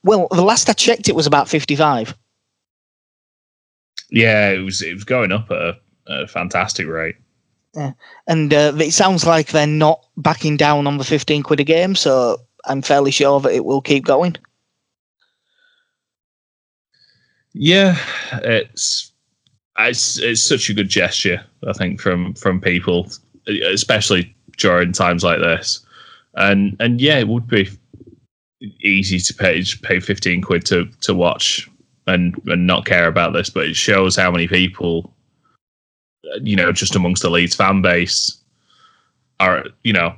[0.03, 2.15] well, the last I checked, it was about 55.
[4.09, 7.15] Yeah, it was it was going up at a a fantastic rate.
[7.73, 7.93] Yeah.
[8.27, 11.95] And uh, it sounds like they're not backing down on the 15 quid a game,
[11.95, 14.35] so I'm fairly sure that it will keep going.
[17.53, 17.97] Yeah,
[18.43, 19.11] it's
[19.77, 23.09] it's it's such a good gesture, I think, from from people,
[23.47, 25.85] especially during times like this.
[26.35, 27.69] And and yeah, it would be
[28.81, 31.69] easy to pay pay 15 quid to to watch
[32.07, 35.13] and and not care about this, but it shows how many people
[36.41, 38.37] you know, just amongst the Leeds fan base
[39.39, 40.15] are, you know,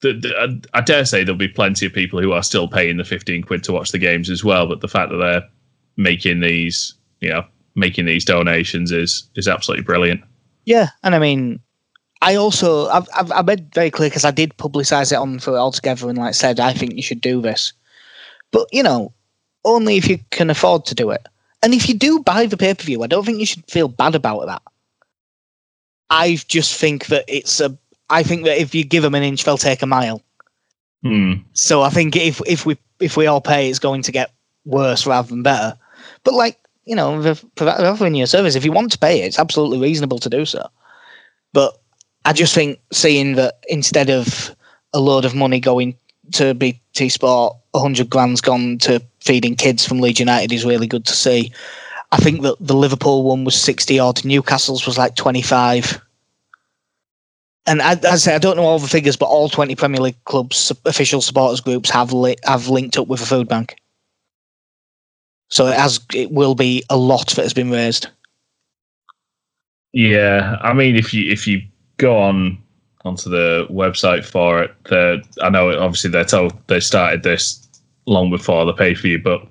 [0.00, 3.04] the, the, I dare say there'll be plenty of people who are still paying the
[3.04, 4.66] 15 quid to watch the games as well.
[4.66, 5.48] But the fact that they're
[5.96, 10.22] making these, you know, making these donations is is absolutely brilliant.
[10.64, 11.60] Yeah, and I mean,
[12.22, 15.56] I also I've I've, I've made very clear because I did publicise it on for
[15.56, 17.72] altogether and like said I think you should do this,
[18.50, 19.12] but you know,
[19.64, 21.26] only if you can afford to do it.
[21.60, 23.88] And if you do buy the pay per view, I don't think you should feel
[23.88, 24.62] bad about that.
[26.10, 27.76] I just think that it's a.
[28.10, 30.22] I think that if you give them an inch, they'll take a mile.
[31.02, 31.34] Hmm.
[31.52, 34.32] So I think if if we if we all pay, it's going to get
[34.64, 35.76] worse rather than better.
[36.24, 37.20] But like you know,
[37.60, 38.54] offering you a service.
[38.54, 40.66] If you want to pay it, it's absolutely reasonable to do so.
[41.52, 41.78] But
[42.24, 44.56] I just think seeing that instead of
[44.94, 45.94] a load of money going
[46.32, 51.04] to BT Sport, hundred grand's gone to feeding kids from Leeds United is really good
[51.04, 51.52] to see.
[52.10, 56.00] I think that the Liverpool one was sixty odd, Newcastle's was like twenty five.
[57.66, 60.24] And I, I say I don't know all the figures, but all twenty Premier League
[60.24, 63.76] clubs' official supporters groups have li- have linked up with a food bank.
[65.48, 68.08] So it has it will be a lot that has been raised.
[69.92, 71.62] Yeah, I mean, if you if you
[71.98, 72.58] go on
[73.04, 77.66] onto the website for it, I know obviously they told they started this
[78.06, 79.46] long before the pay for you, but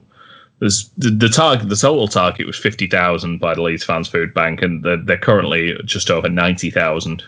[0.59, 4.33] there's the, the target the total target was fifty thousand by the Leeds Fans Food
[4.33, 7.23] Bank, and they're, they're currently just over ninety thousand.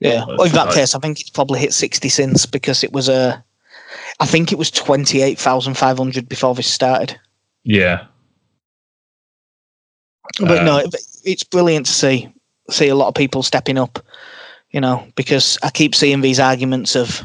[0.00, 0.24] Yeah.
[0.26, 3.42] Well, in that case, I think it's probably hit sixty since because it was a.
[4.20, 7.18] I think it was twenty eight thousand five hundred before this started.
[7.62, 8.06] Yeah,
[10.40, 12.28] But Um, no, it, it's brilliant to see
[12.70, 13.98] see a lot of people stepping up.
[14.74, 17.22] You know, because I keep seeing these arguments of,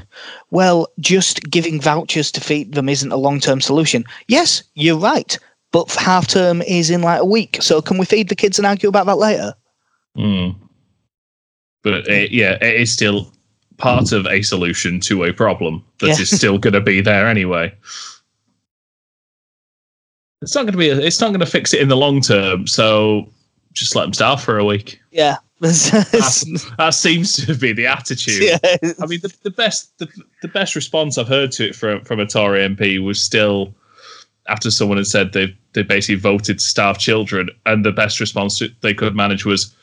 [0.51, 4.03] well, just giving vouchers to feed them isn't a long term solution.
[4.27, 5.35] Yes, you're right,
[5.71, 7.57] but half term is in like a week.
[7.59, 9.55] So can we feed the kids and argue about that later?
[10.15, 10.55] Mm.
[11.81, 13.31] but it, yeah, it is still
[13.77, 16.37] part of a solution to a problem that is Yeah.
[16.37, 17.73] still going to be there anyway.
[20.43, 20.89] It's not going to be.
[20.89, 22.67] A, it's not going to fix it in the long term.
[22.67, 23.27] So
[23.73, 24.99] just let them starve for a week.
[25.11, 25.37] Yeah.
[26.77, 28.43] That seems to be the attitude.
[28.63, 28.91] yeah.
[29.01, 30.07] I mean, the, the best the,
[30.41, 33.73] the best response I've heard to it from from a Tory MP was still
[34.47, 38.61] after someone had said they they basically voted to starve children, and the best response
[38.81, 39.75] they could manage was,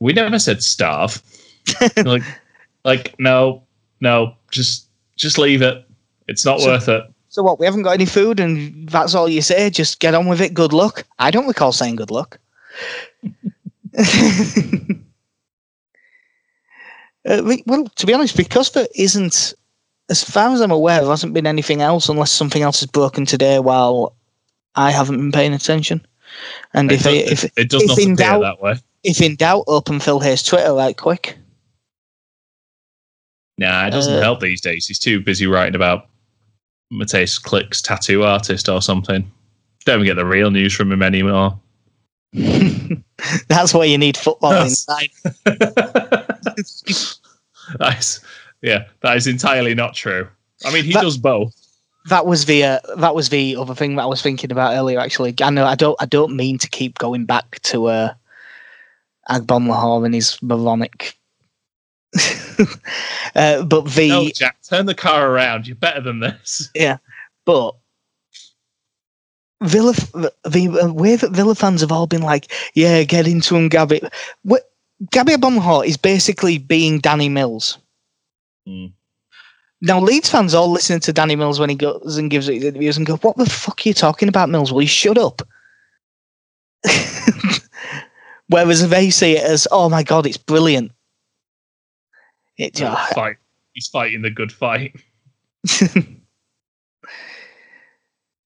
[0.00, 1.22] "We never said starve."
[2.04, 2.22] like,
[2.84, 3.62] like no,
[4.00, 5.86] no, just just leave it.
[6.26, 7.04] It's not So- worth it.
[7.28, 7.58] So what?
[7.58, 9.70] We haven't got any food, and that's all you say.
[9.70, 10.52] Just get on with it.
[10.52, 11.04] Good luck.
[11.18, 12.38] I don't recall saying good luck.
[17.28, 19.54] Uh, well, to be honest, because there isn't,
[20.10, 23.24] as far as I'm aware, there hasn't been anything else unless something else is broken
[23.24, 24.16] today while
[24.74, 26.04] I haven't been paying attention.
[26.74, 28.74] And It if does, if it, it does if not appear doubt- that way.
[29.04, 31.36] if in doubt, open Phil Hay's Twitter right quick.
[33.58, 34.86] Nah, it doesn't Uh, help these days.
[34.86, 36.08] He's too busy writing about
[36.92, 39.30] Mateusz Klich's tattoo artist or something.
[39.84, 41.58] Don't even get the real news from him anymore.
[43.48, 44.86] That's why you need football That's-
[46.56, 47.18] inside.
[47.78, 48.20] That's
[48.62, 50.28] yeah, that is entirely not true.
[50.64, 51.54] I mean, he That- does both.
[52.08, 54.98] that was the uh, that was the other thing that I was thinking about earlier.
[54.98, 58.14] Actually, I know I don't I don't mean to keep going back to uh,
[59.30, 61.16] Agbonlahor and his moronic.
[63.34, 65.66] uh, but the No, Jack, turn the car around.
[65.66, 66.68] You're better than this.
[66.74, 66.98] Yeah,
[67.44, 67.74] but
[69.62, 73.68] Villa the, the way that Villa fans have all been like, yeah, get into him,
[73.68, 74.02] Gabby.
[74.42, 74.71] What,
[75.10, 77.78] Gabby Agbonlahor is basically being Danny Mills.
[78.66, 78.86] Hmm.
[79.80, 82.96] Now, Leeds fans all listen to Danny Mills when he goes and gives his interviews
[82.96, 84.72] and go, What the fuck are you talking about, Mills?
[84.72, 85.42] Will you shut up?
[88.48, 90.92] Whereas they see it as, Oh my God, it's brilliant.
[92.58, 93.36] It, Good fight.
[93.72, 94.94] He's fighting the good fight.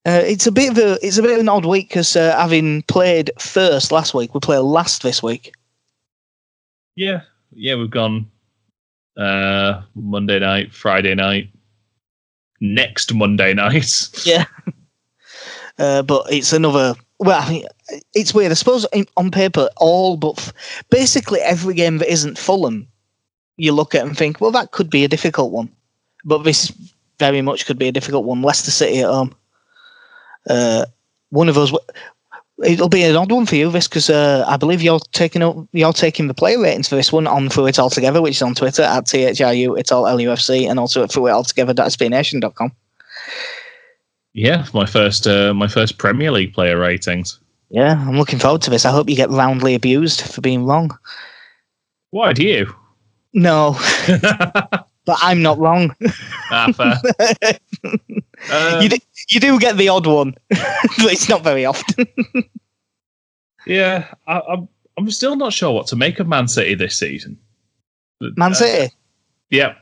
[0.07, 2.33] Uh, it's a bit of a it's a bit of an odd week because uh,
[2.39, 5.53] having played first last week, we play last this week.
[6.97, 8.31] Yeah, yeah, we've gone
[9.17, 11.51] uh Monday night, Friday night,
[12.61, 14.09] next Monday night.
[14.25, 14.47] Yeah.
[15.79, 16.95] Uh, but it's another.
[17.19, 17.67] Well, I mean,
[18.15, 18.51] it's weird.
[18.51, 22.89] I suppose on paper, all but f- basically every game that isn't Fulham,
[23.59, 25.71] you look at and think, well, that could be a difficult one.
[26.25, 26.73] But this
[27.19, 28.41] very much could be a difficult one.
[28.43, 29.35] Leicester City at home.
[30.49, 30.87] Uh,
[31.29, 31.73] one of us.
[32.65, 35.57] It'll be an odd one for you, this, because uh, I believe you're taking up,
[35.73, 38.55] you're taking the player ratings for this one on Through It Altogether, which is on
[38.55, 42.73] Twitter at THRU, it's all LUFC, and also at throughitaltogether.sbnation.com.
[44.33, 47.39] Yeah, my first uh, my first Premier League player ratings.
[47.71, 48.85] Yeah, I'm looking forward to this.
[48.85, 50.97] I hope you get roundly abused for being wrong.
[52.11, 52.75] Why do you?
[53.33, 53.79] No,
[55.07, 55.95] but I'm not wrong.
[56.51, 57.59] ah, fair.
[58.53, 58.99] Um, you, do,
[59.31, 62.07] you do get the odd one, but it's not very often.
[63.67, 67.39] Yeah, I, I'm I'm still not sure what to make of Man City this season.
[68.21, 68.85] Man City.
[68.85, 68.89] Uh,
[69.51, 69.79] yep.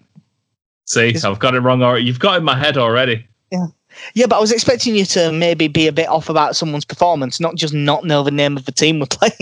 [0.86, 2.04] See, I've got it wrong already.
[2.04, 3.26] You've got it in my head already.
[3.50, 3.66] Yeah.
[4.14, 7.38] Yeah, but I was expecting you to maybe be a bit off about someone's performance,
[7.38, 9.32] not just not know the name of the team we're playing.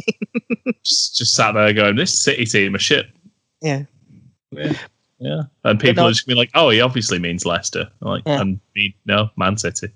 [0.84, 3.06] just, just sat there going, "This City team are shit."
[3.60, 3.84] Yeah.
[4.50, 4.74] Yeah.
[5.22, 5.42] Yeah.
[5.62, 8.40] And people are just gonna be like, "Oh, he obviously means Leicester." I'm like, yeah.
[8.40, 9.88] and me, no, Man City.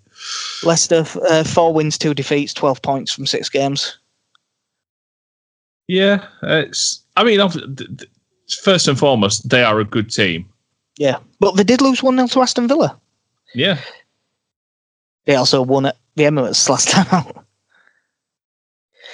[0.62, 3.99] Leicester, uh, four wins, two defeats, twelve points from six games.
[5.89, 7.03] Yeah, it's.
[7.17, 7.41] I mean,
[8.62, 10.49] first and foremost, they are a good team.
[10.97, 12.97] Yeah, but they did lose one 0 to Aston Villa.
[13.53, 13.81] Yeah,
[15.25, 17.45] they also won at the Emirates last time out.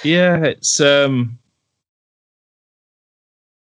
[0.03, 1.39] Yeah, it's um,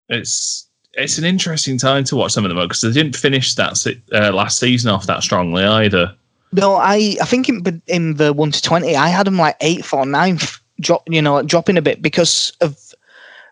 [0.08, 0.67] it's
[0.98, 4.32] it's an interesting time to watch some of them because they didn't finish that uh,
[4.34, 6.14] last season off that strongly either.
[6.52, 9.94] No, I I think in in the one to twenty, I had them like eighth
[9.94, 12.94] or ninth, drop you know dropping a bit because of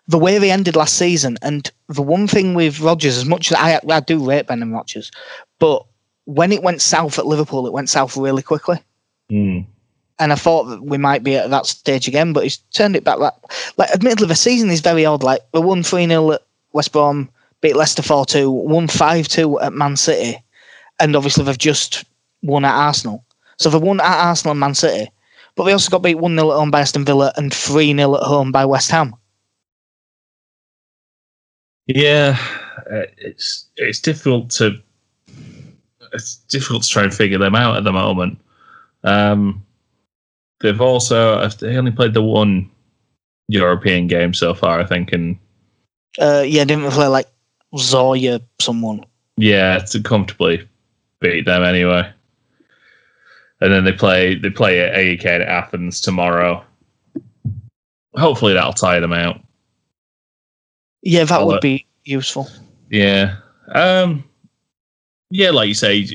[0.08, 1.36] the way they ended last season.
[1.42, 5.10] And the one thing with Rodgers, as much as I I do rate Brendan Rodgers,
[5.58, 5.84] but
[6.24, 8.78] when it went south at Liverpool, it went south really quickly.
[9.30, 9.66] Mm.
[10.18, 13.04] And I thought that we might be at that stage again, but he's turned it
[13.04, 13.18] back.
[13.18, 13.34] Like,
[13.76, 15.22] like admittedly, the season is very odd.
[15.22, 17.28] Like we won three 0 at West Brom,
[17.60, 20.42] beat Leicester four two, won five two at Man City,
[20.98, 22.04] and obviously they've just
[22.42, 23.24] won at Arsenal.
[23.58, 25.10] So they've won at Arsenal and Man City,
[25.54, 28.16] but they also got beat one 0 at home by Aston Villa and three 0
[28.16, 29.14] at home by West Ham.
[31.86, 32.36] Yeah,
[32.90, 34.80] uh, it's it's difficult to
[36.12, 38.38] it's difficult to try and figure them out at the moment.
[39.04, 39.64] Um,
[40.60, 42.70] they've also they only played the one
[43.48, 45.38] European game so far, I think, and
[46.18, 47.28] uh, yeah, didn't play like
[47.76, 49.04] Zorya someone.
[49.36, 50.66] Yeah, to comfortably
[51.20, 52.10] beat them anyway.
[53.60, 56.62] And then they play they play at AEK at Athens tomorrow.
[58.14, 59.40] Hopefully that'll tire them out.
[61.02, 62.48] Yeah, that I'll would be useful.
[62.90, 63.36] Yeah.
[63.74, 64.24] Um
[65.30, 66.06] yeah, like you say,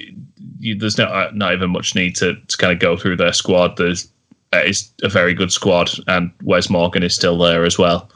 [0.60, 3.34] you, there's not uh, not even much need to, to kind of go through their
[3.34, 3.78] squad.
[3.78, 4.08] There's
[4.54, 8.10] uh, it's a very good squad, and Wes Morgan is still there as well.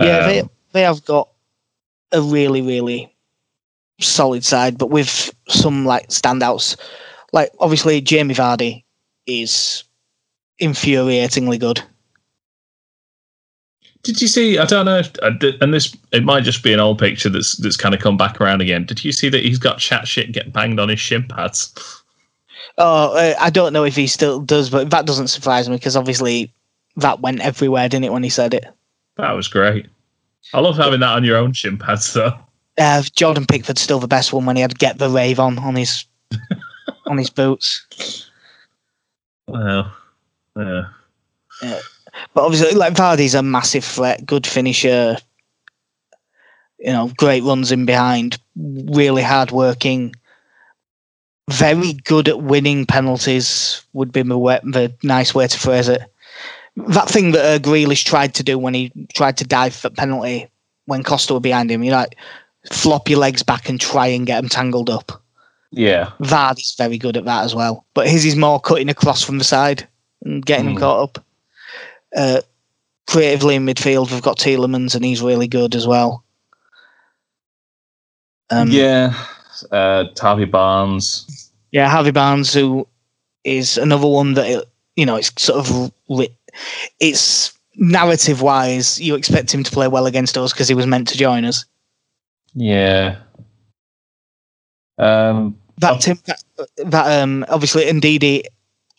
[0.00, 1.28] Yeah, um, they they have got
[2.12, 3.12] a really really
[4.00, 6.76] solid side, but with some like standouts.
[7.32, 8.84] Like obviously Jamie Vardy
[9.26, 9.84] is
[10.60, 11.82] infuriatingly good.
[14.02, 14.58] Did you see?
[14.58, 15.12] I don't know, if,
[15.60, 18.40] and this it might just be an old picture that's that's kind of come back
[18.40, 18.84] around again.
[18.84, 21.72] Did you see that he's got chat shit get banged on his shin pads?
[22.78, 25.96] Oh, uh, I don't know if he still does, but that doesn't surprise me because
[25.96, 26.52] obviously
[26.96, 28.64] that went everywhere, didn't it, when he said it?
[29.18, 29.86] That was great.
[30.54, 32.34] I love having that on your own shin pads, though.
[32.78, 35.76] Uh, Jordan Pickford's still the best one when he had "Get the Rave" on on
[35.76, 36.04] his
[37.06, 38.30] on his boots.
[39.46, 39.92] Well,
[40.56, 40.88] yeah.
[41.62, 41.80] yeah.
[42.34, 45.16] But obviously, like Vardy's a massive threat, good finisher.
[46.78, 50.14] You know, great runs in behind, really hard working,
[51.48, 53.84] very good at winning penalties.
[53.92, 56.02] Would be the, way, the nice way to phrase it.
[56.76, 60.48] That thing that uh, Grealish tried to do when he tried to dive for penalty
[60.86, 62.16] when Costa were behind him, you like
[62.70, 65.22] flop your legs back and try and get them tangled up.
[65.70, 67.84] Yeah, Vardy's very good at that as well.
[67.94, 69.86] But his is more cutting across from the side
[70.24, 70.78] and getting mm.
[70.78, 71.24] caught up.
[72.14, 72.40] Uh,
[73.06, 76.24] creatively in midfield, we've got Tielemans, and he's really good as well.
[78.50, 79.14] Um, yeah,
[79.70, 81.50] uh, Harvey Barnes.
[81.70, 82.86] Yeah, Harvey Barnes, who
[83.44, 85.92] is another one that you know, it's sort of
[87.00, 91.08] it's narrative wise, you expect him to play well against us because he was meant
[91.08, 91.64] to join us.
[92.54, 93.18] Yeah.
[94.98, 96.42] Um, that Tim, that,
[96.76, 98.44] that um, obviously, Ndidi,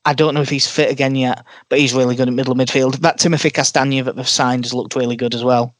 [0.06, 2.98] I don't know if he's fit again yet, but he's really good at middle midfield.
[2.98, 5.74] That Timothy Castagne that they've signed has looked really good as well.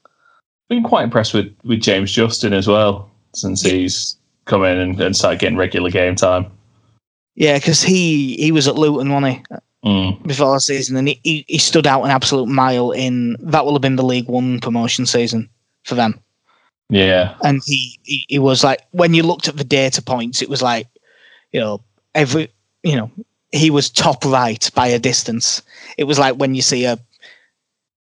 [0.70, 5.16] Been quite impressed with, with James Justin as well since he's come in and, and
[5.16, 6.46] started getting regular game time.
[7.36, 9.56] Yeah, because he he was at Luton, wasn't he?
[9.84, 10.26] Mm.
[10.26, 13.82] Before the season, and he, he stood out an absolute mile in that will have
[13.82, 15.50] been the League One promotion season
[15.84, 16.22] for them.
[16.90, 20.48] Yeah, and he, he he was like when you looked at the data points, it
[20.48, 20.88] was like
[21.52, 21.82] you know
[22.16, 22.50] every
[22.84, 23.12] you know
[23.54, 25.62] he was top right by a distance.
[25.98, 26.98] It was like when you see a,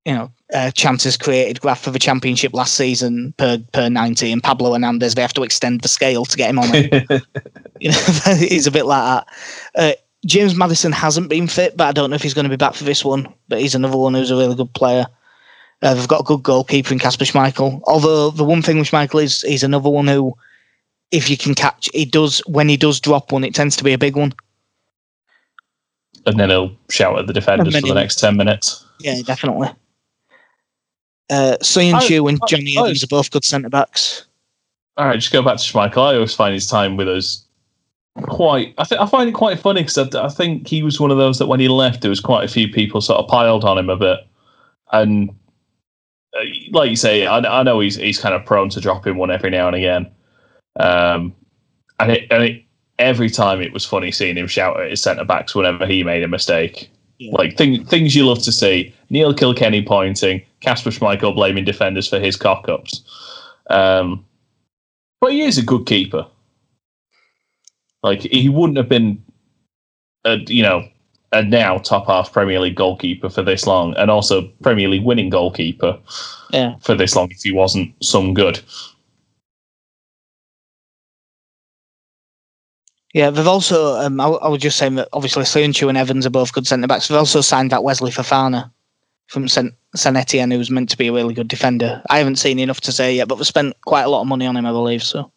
[0.05, 4.43] you know, a chances created graph for the championship last season per per ninety, and
[4.43, 6.91] Pablo Hernandez they have to extend the scale to get him on it.
[7.80, 9.28] you know, he's a bit like that.
[9.75, 9.95] Uh,
[10.26, 12.74] James Maddison hasn't been fit, but I don't know if he's going to be back
[12.74, 13.32] for this one.
[13.47, 15.05] But he's another one who's a really good player.
[15.82, 17.82] Uh, they've got a good goalkeeper in Kasper Schmeichel.
[17.86, 20.36] Although the one thing with Schmeichel is he's another one who,
[21.11, 23.93] if you can catch, he does when he does drop one, it tends to be
[23.93, 24.34] a big one
[26.28, 28.86] and then he'll shout at the defenders for the next 10 minutes.
[28.99, 29.70] Yeah, definitely.
[31.30, 34.26] Uh, Söyüncü and Johnny I- Evans are both good centre backs.
[34.97, 35.97] All right, just go back to Schmeichel.
[36.11, 37.45] I always find his time with us
[38.24, 38.74] quite.
[38.78, 41.18] I think I find it quite funny because I, I think he was one of
[41.18, 43.78] those that when he left, there was quite a few people sort of piled on
[43.78, 44.20] him a bit,
[44.91, 45.30] and
[46.36, 49.32] uh, like you say, I, I know he's he's kind of prone to dropping one
[49.32, 50.11] every now and again.
[50.80, 51.36] Um,
[51.99, 52.63] and it, and it,
[52.99, 56.24] every time it was funny seeing him shout at his centre backs whenever he made
[56.24, 56.89] a mistake.
[57.20, 57.34] Yeah.
[57.34, 58.93] Like thing, things you love to see.
[59.09, 63.01] Neil Kilkenny pointing, Kasper Schmeichel blaming defenders for his cock ups.
[63.70, 64.24] Um,
[65.20, 66.28] but he is a good keeper.
[68.07, 69.23] Like he wouldn't have been,
[70.25, 70.87] a, you know,
[71.33, 75.29] a now top half Premier League goalkeeper for this long, and also Premier League winning
[75.29, 75.99] goalkeeper
[76.51, 76.75] Yeah.
[76.79, 78.59] for this long if he wasn't some good.
[83.13, 83.95] Yeah, they've also.
[83.95, 86.87] Um, I, I was just saying that obviously Söyüncü and Evans are both good centre
[86.87, 87.07] backs.
[87.07, 88.69] They've also signed that Wesley Fofana
[89.27, 92.01] from Saint Saint Etienne, who's meant to be a really good defender.
[92.09, 94.45] I haven't seen enough to say yet, but they've spent quite a lot of money
[94.45, 95.01] on him, I believe.
[95.03, 95.31] So,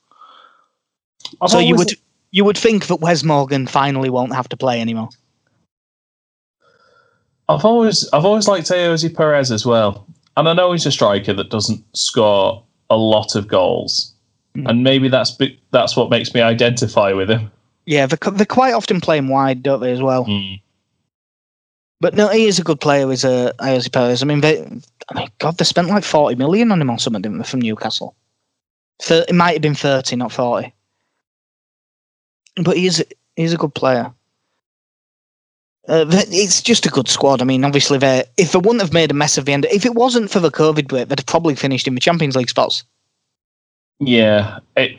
[1.41, 1.99] I've so you always- would
[2.33, 5.09] you would think that Wes Morgan finally won't have to play anymore.
[7.49, 10.07] I've always I've always liked Ayoze Perez as well,
[10.37, 14.15] and I know he's a striker that doesn't score a lot of goals,
[14.57, 14.69] Mm.
[14.69, 15.37] and maybe that's
[15.71, 17.53] that's what makes me identify with him.
[17.87, 20.25] Yeah, they're, they're quite often playing wide, don't they, as well?
[20.25, 20.61] Mm.
[22.01, 23.11] But no, he is a good player.
[23.13, 24.23] Is a Ayoze Perez.
[24.23, 24.61] I mean, they,
[25.09, 27.61] I mean, God, they spent like forty million on him or something, didn't they, from
[27.61, 28.17] Newcastle?
[29.09, 30.75] It might have been thirty, not forty.
[32.57, 33.05] But he is
[33.37, 34.13] he's a good player.
[35.89, 37.41] Uh, it's just a good squad.
[37.41, 39.85] I mean, obviously, they if they wouldn't have made a mess of the end, if
[39.87, 42.85] it wasn't for the COVID break, they'd have probably finished in the Champions League spots.
[43.99, 44.99] Yeah, it,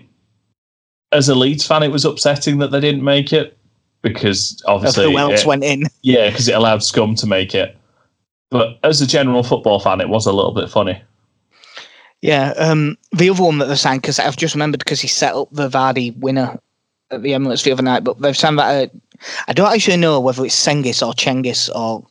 [1.11, 3.57] as a Leeds fan, it was upsetting that they didn't make it
[4.01, 5.83] because Of obviously, who else it- went in?
[6.01, 7.77] yeah, because it allowed Scum to make it.
[8.49, 11.01] But as a general football fan, it was a little bit funny.
[12.21, 15.33] Yeah, um, the other one that they signed because I've just remembered because he set
[15.33, 16.59] up the Vardy winner
[17.11, 18.89] at the Emirates the other night, but they've signed that.
[18.91, 18.97] Uh,
[19.47, 22.05] I don't actually know whether it's Sengis or Chengis or,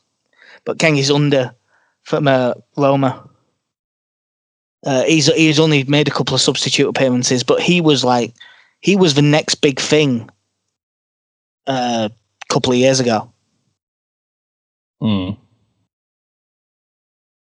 [0.65, 1.53] but Kengi's Ünder
[2.03, 3.27] from uh, Roma.
[4.85, 8.33] Uh, he's he's only made a couple of substitute appearances, but he was like
[8.79, 10.29] he was the next big thing.
[11.67, 13.31] uh, A couple of years ago,
[15.01, 15.37] Mm.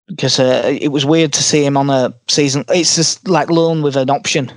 [0.08, 2.66] because uh, it was weird to see him on a season.
[2.70, 4.52] It's just like loan with an option,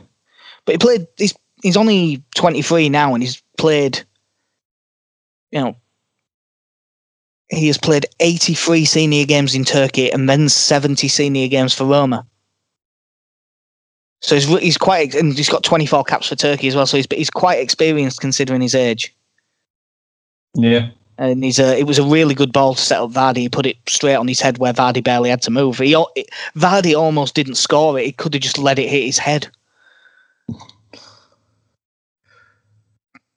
[0.65, 1.07] but he played.
[1.17, 1.35] He's
[1.65, 4.05] he's only twenty three now, and he's played.
[5.51, 5.77] You know,
[7.49, 11.85] he has played eighty three senior games in Turkey and then seventy senior games for
[11.87, 12.25] Roma.
[14.21, 16.87] So he's he's quite and he's got twenty four caps for Turkey as well.
[16.87, 19.13] So he's he's quite experienced considering his age.
[20.55, 20.91] Yeah.
[21.19, 23.39] and he's a, it was a really good ball to set up Vardy.
[23.39, 25.79] He put it straight on his head where Vardy barely had to move.
[25.79, 25.95] He
[26.57, 28.07] Vardy almost didn't score it.
[28.07, 29.49] He could have just let it hit his head.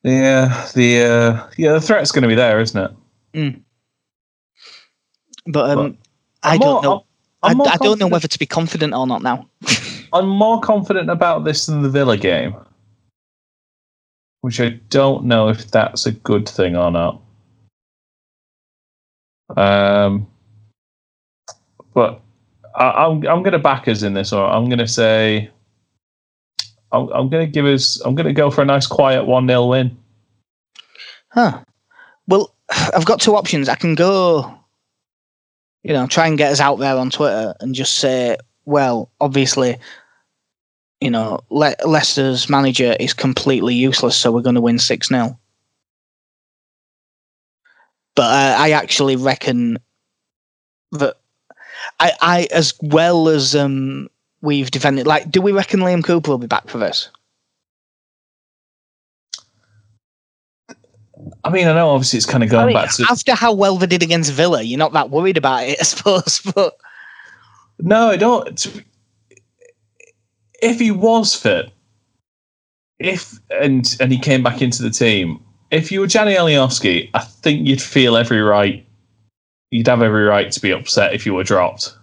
[0.07, 0.67] Yeah.
[0.73, 2.81] The uh, yeah the threat's going to be there, isn't
[3.33, 3.55] it?
[5.45, 5.97] But um,
[6.41, 6.91] But I don't more- know.
[6.93, 7.01] I'm-
[7.43, 9.47] I, I'm I don't know whether to be confident or not now.
[10.13, 12.55] I'm more confident about this than the Villa game,
[14.41, 17.21] which I don't know if that's a good thing or not.
[19.55, 20.25] Um,
[21.93, 22.21] but
[22.75, 25.51] I, I'm I'm going to back us in this, or I'm going to say
[26.91, 27.99] I'm, I'm going to give us.
[28.01, 29.97] I'm going to go for a nice quiet one 0 win.
[31.29, 31.63] Huh.
[32.27, 33.69] Well, I've got two options.
[33.69, 34.57] I can go,
[35.83, 39.77] you know, try and get us out there on Twitter and just say, well, obviously,
[40.99, 45.39] you know, Le- Leicester's manager is completely useless, so we're going to win 6 0.
[48.15, 49.77] But uh, I actually reckon
[50.93, 51.17] that
[51.99, 54.09] I, I, as well as um,
[54.41, 57.09] we've defended, like, do we reckon Liam Cooper will be back for this?
[61.43, 63.53] I mean, I know obviously it's kind of going I mean, back to after how
[63.53, 66.41] well they did against Villa, you're not that worried about it, I suppose.
[66.53, 66.77] But
[67.79, 68.83] No, I don't.
[70.61, 71.71] If he was fit,
[72.99, 77.19] if and and he came back into the team, if you were Gianni Alioski, I
[77.19, 78.85] think you'd feel every right.
[79.69, 81.95] You'd have every right to be upset if you were dropped.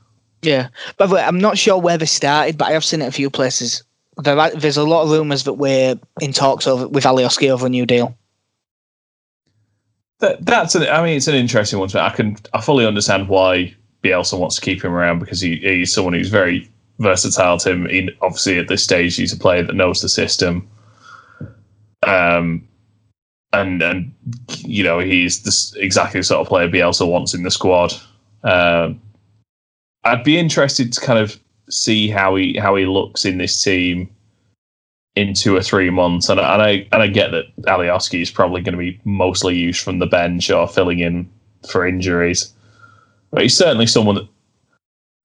[0.44, 3.08] Yeah, by the way, I'm not sure where they started, but I have seen it
[3.08, 3.82] a few places.
[4.18, 7.66] There are, there's a lot of rumours that we're in talks over with Alioski over
[7.66, 8.16] a new deal.
[10.20, 11.88] That that's an, I mean, it's an interesting one.
[11.88, 15.56] To I can I fully understand why Bielsa wants to keep him around because he,
[15.56, 16.70] he's someone who's very
[17.00, 17.58] versatile.
[17.58, 20.68] To him, he, obviously at this stage, he's a player that knows the system.
[22.06, 22.68] Um,
[23.52, 24.12] and and
[24.58, 27.94] you know he's this exactly the sort of player Bielsa wants in the squad.
[28.42, 29.00] Um,
[30.04, 31.38] I'd be interested to kind of
[31.70, 34.08] see how he how he looks in this team
[35.16, 36.28] in two or three months.
[36.28, 39.82] And, and I and I get that Alioski is probably going to be mostly used
[39.82, 41.28] from the bench or filling in
[41.68, 42.52] for injuries.
[43.30, 44.28] But he's certainly someone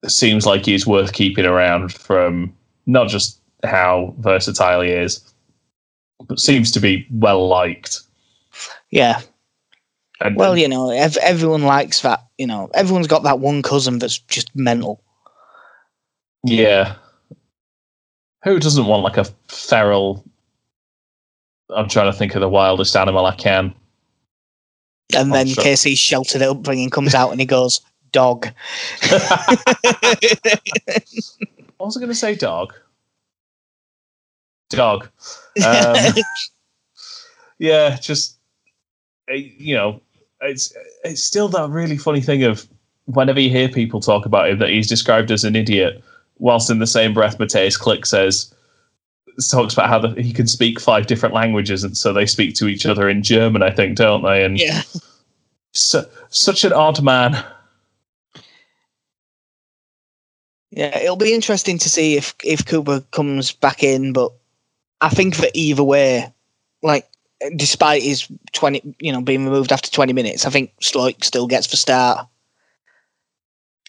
[0.01, 2.55] that seems like he's worth keeping around from
[2.85, 5.21] not just how versatile he is,
[6.27, 8.01] but seems to be well liked.
[8.89, 9.21] Yeah.
[10.21, 12.25] And, Well, you know, ev- everyone likes that.
[12.39, 15.03] You know, everyone's got that one cousin that's just mental.
[16.45, 16.95] Yeah.
[18.45, 20.23] Who doesn't want like a feral?
[21.69, 23.73] I'm trying to think of the wildest animal I can.
[25.13, 25.61] And then sure.
[25.61, 27.81] Casey's sheltered upbringing comes out and he goes,
[28.13, 28.47] dog.
[29.01, 29.83] I
[31.77, 32.73] was going to say dog.
[34.69, 35.09] Dog.
[35.65, 36.13] Um,
[37.59, 38.37] yeah, just
[39.29, 40.01] uh, you know,
[40.41, 40.73] it's
[41.03, 42.67] it's still that really funny thing of
[43.05, 46.03] whenever you hear people talk about him that he's described as an idiot,
[46.37, 48.53] whilst in the same breath, Mateusz Klich says
[49.47, 52.67] talks about how the, he can speak five different languages, and so they speak to
[52.67, 54.43] each other in German, I think, don't they?
[54.43, 54.81] And yeah.
[55.73, 57.43] su- such an odd man.
[60.71, 64.31] Yeah, it'll be interesting to see if if Cooper comes back in, but
[65.01, 66.31] I think that either way,
[66.83, 67.08] like
[67.55, 71.67] despite his twenty, you know, being removed after twenty minutes, I think Struijk still gets
[71.67, 72.27] the start.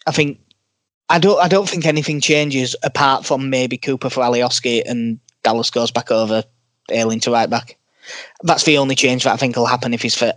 [0.07, 0.39] I think
[1.09, 5.69] I don't I don't think anything changes apart from maybe Cooper for Alioski and Dallas
[5.69, 6.43] goes back over
[6.89, 7.77] Ayling to right back.
[8.43, 10.35] That's the only change that I think will happen if he's fit.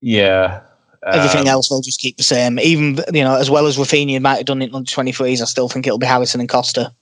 [0.00, 0.62] Yeah.
[1.06, 2.58] Everything Um, else will just keep the same.
[2.58, 5.46] Even you know, as well as Rafinha might have done it on twenty threes, I
[5.46, 6.92] still think it'll be Harrison and Costa.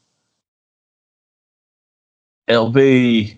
[2.46, 3.36] it'll be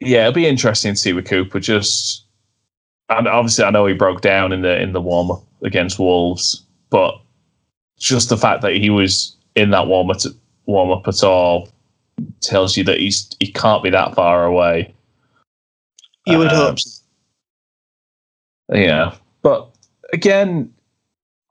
[0.00, 1.60] yeah, it'll be interesting to see with Cooper.
[1.60, 2.24] Just
[3.08, 6.62] and obviously, I know he broke down in the in the warm up against Wolves,
[6.90, 7.14] but
[7.98, 10.18] just the fact that he was in that warm up
[10.66, 11.68] warm up at all
[12.40, 14.94] tells you that he's he can't be that far away.
[16.26, 16.78] You would Um, hope.
[18.72, 19.68] Yeah, but
[20.12, 20.72] again,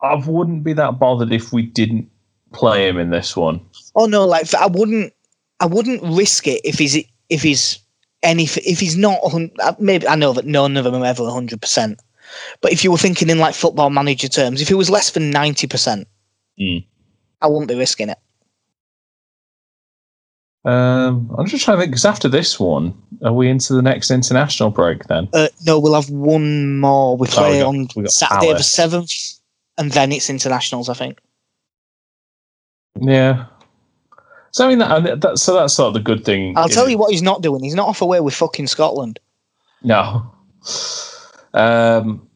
[0.02, 2.10] I wouldn't be that bothered if we didn't
[2.54, 3.60] play him in this one.
[3.96, 5.14] Oh no, like I wouldn't,
[5.60, 6.98] I wouldn't risk it if he's
[7.30, 7.80] if he's
[8.24, 9.20] any if he's not.
[9.24, 12.00] a uh, Maybe I know that none of them are ever hundred percent,
[12.62, 15.30] but if you were thinking in like football manager terms, if it was less than
[15.32, 16.08] ninety percent,
[16.60, 16.86] Mm.
[17.42, 18.18] I wouldn't be risking it.
[20.66, 22.94] Um, I'm just trying to think because after this one,
[23.24, 25.30] are we into the next international break then?
[25.34, 27.16] Uh, no, we'll have one more.
[27.16, 29.14] We Oh, we play got- on we got Saturday the seventh,
[29.78, 30.90] and then it's internationals.
[30.90, 31.20] I think.
[33.00, 33.46] Yeah.
[34.52, 36.58] So I mean, that, that so that's sort of the good thing.
[36.58, 37.64] I'll tell it- you what he's not doing.
[37.64, 39.20] He's not off away with fucking Scotland.
[39.84, 40.32] No.
[41.54, 42.28] Um,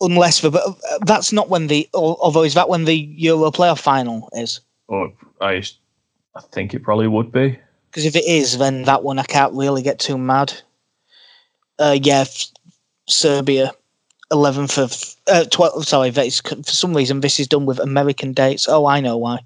[0.00, 0.72] Unless but uh,
[1.06, 1.88] that's not when the.
[1.94, 4.60] Although is that when the Euro playoff final is?
[4.88, 5.62] or I,
[6.36, 7.58] I think it probably would be.
[7.90, 10.52] Because if it is, then that one I can't really get too mad.
[11.78, 12.24] Uh, yeah,
[13.08, 13.72] Serbia,
[14.32, 15.86] eleventh of uh, twelve.
[15.86, 16.30] Sorry, for
[16.64, 18.66] some reason this is done with American dates.
[18.68, 19.38] Oh, I know why.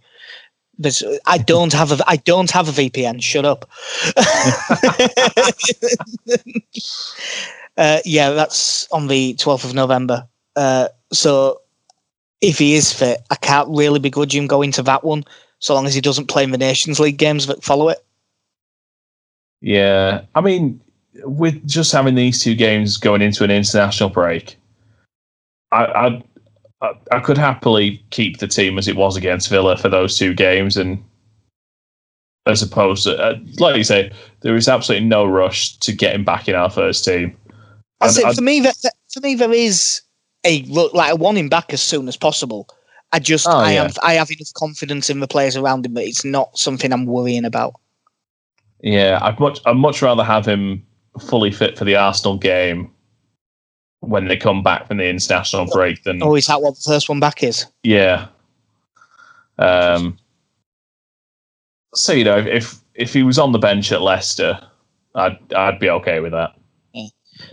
[0.79, 3.23] There's, I don't have a I don't have a VPN.
[3.23, 3.69] Shut up.
[7.77, 10.27] uh, yeah, that's on the twelfth of November.
[10.55, 11.61] Uh, so
[12.41, 15.25] if he is fit, I can't really begrudge him going to that one,
[15.59, 18.05] so long as he doesn't play in the Nations League games that follow it.
[19.61, 20.81] Yeah, I mean,
[21.25, 24.59] with just having these two games going into an international break,
[25.73, 26.23] I, I,
[27.11, 30.35] I, I could happily keep the team as it was against Villa for those two
[30.35, 31.03] games, and
[32.47, 36.25] as opposed to, uh, like you say, there is absolutely no rush to get him
[36.25, 37.37] back in our first team.
[38.01, 40.03] I say, for me, that, that- for me, there is
[40.45, 42.69] a look like I want him back as soon as possible.
[43.13, 43.83] I just, Oh, I yeah.
[43.85, 47.07] have, I have enough confidence in the players around him, but it's not something I'm
[47.07, 47.73] worrying about.
[48.83, 50.85] Yeah, I'd much I'd much rather have him
[51.19, 52.93] fully fit for the Arsenal game
[54.09, 57.09] when they come back from the international break than Oh, is that what the first
[57.09, 57.67] one back is?
[57.83, 58.29] yeah.
[59.59, 60.19] Um.
[61.95, 64.61] So you know, if if he was on the bench at Leicester,
[65.15, 66.53] I'd I'd be okay with that.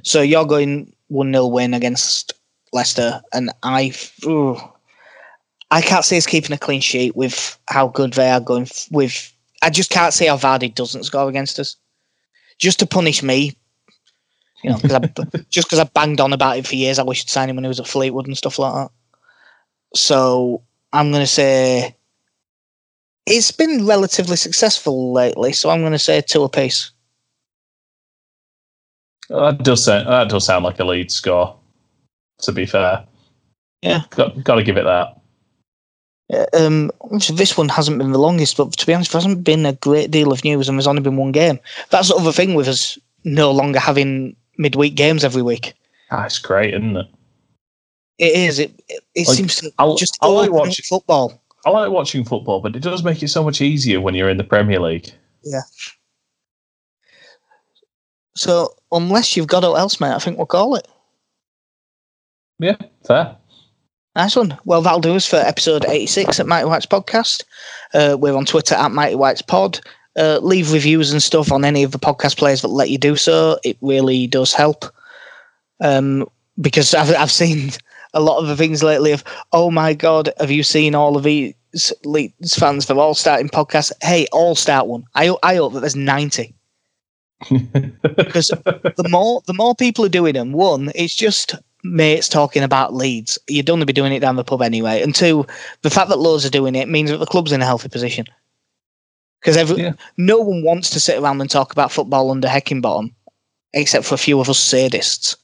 [0.04, 2.34] So you're going one 0 win against
[2.72, 3.94] Leicester, and I,
[4.26, 4.58] ooh,
[5.72, 8.88] I can't say it's keeping a clean sheet with how good they are going f-
[8.92, 9.32] with.
[9.62, 11.76] I just can't see how Vardy doesn't score against us,
[12.60, 13.58] just to punish me.
[14.64, 15.00] You know, 'cause I,
[15.50, 16.98] just because I banged on about it for years.
[17.00, 18.92] I wish I'd sign him when he was at Fleetwood and stuff like that.
[19.96, 20.62] So
[20.94, 21.96] I'm going to say
[23.26, 25.54] it's been relatively successful lately.
[25.54, 26.92] So I'm going to say two apiece.
[29.30, 31.56] That does sound that does sound like a lead score.
[32.42, 33.06] To be fair,
[33.82, 34.04] Yeah.
[34.10, 35.20] got got to give it that.
[36.34, 36.92] Uh, Um,
[37.30, 40.10] this one hasn't been the longest, but to be honest, there hasn't been a great
[40.12, 41.60] deal of news, and there's only been one game.
[41.90, 45.74] That's the other thing with us no longer having midweek games every week.
[46.12, 47.08] That's great, isn't it?
[48.20, 48.60] It is.
[48.60, 51.42] It it, it Like, seems to I'll- just I like watching- football.
[51.66, 54.38] I like watching football, but it does make it so much easier when you're in
[54.38, 55.10] the Premier League.
[55.44, 55.62] Yeah.
[58.36, 60.88] So unless you've got what else, mate, I think we'll call it.
[62.60, 62.76] Yeah,
[63.08, 63.38] fair.
[64.16, 64.58] Nice one.
[64.66, 67.44] Well, that'll do us for episode 86 at Mighty Whites Podcast.
[67.94, 69.80] Uh, we're on Twitter at Mighty Whites Pod.
[70.16, 73.16] Uh, leave reviews and stuff on any of the podcast players that let you do
[73.16, 73.58] so.
[73.64, 74.86] It really does help.
[75.82, 76.28] Um,
[76.62, 77.72] because I've, I've seen
[78.14, 81.24] a lot of the things lately of, oh my God, have you seen all of
[81.24, 81.54] these
[82.04, 82.86] Leeds fans?
[82.86, 83.92] They're all starting podcasts.
[84.02, 85.04] Hey, all start one.
[85.16, 86.54] I, I hope that there's 90
[88.16, 92.94] because the more the more people are doing them, one, it's just mates talking about
[92.94, 93.38] Leeds.
[93.48, 95.02] You'd only be doing it down the pub anyway.
[95.02, 95.46] And two,
[95.82, 98.26] the fact that loads are doing it means that the club's in a healthy position.
[99.44, 99.94] Because every Yeah.
[100.18, 103.12] no one wants to sit around and talk about football under Heckingbottom,
[103.74, 105.36] except for a few of us sadists.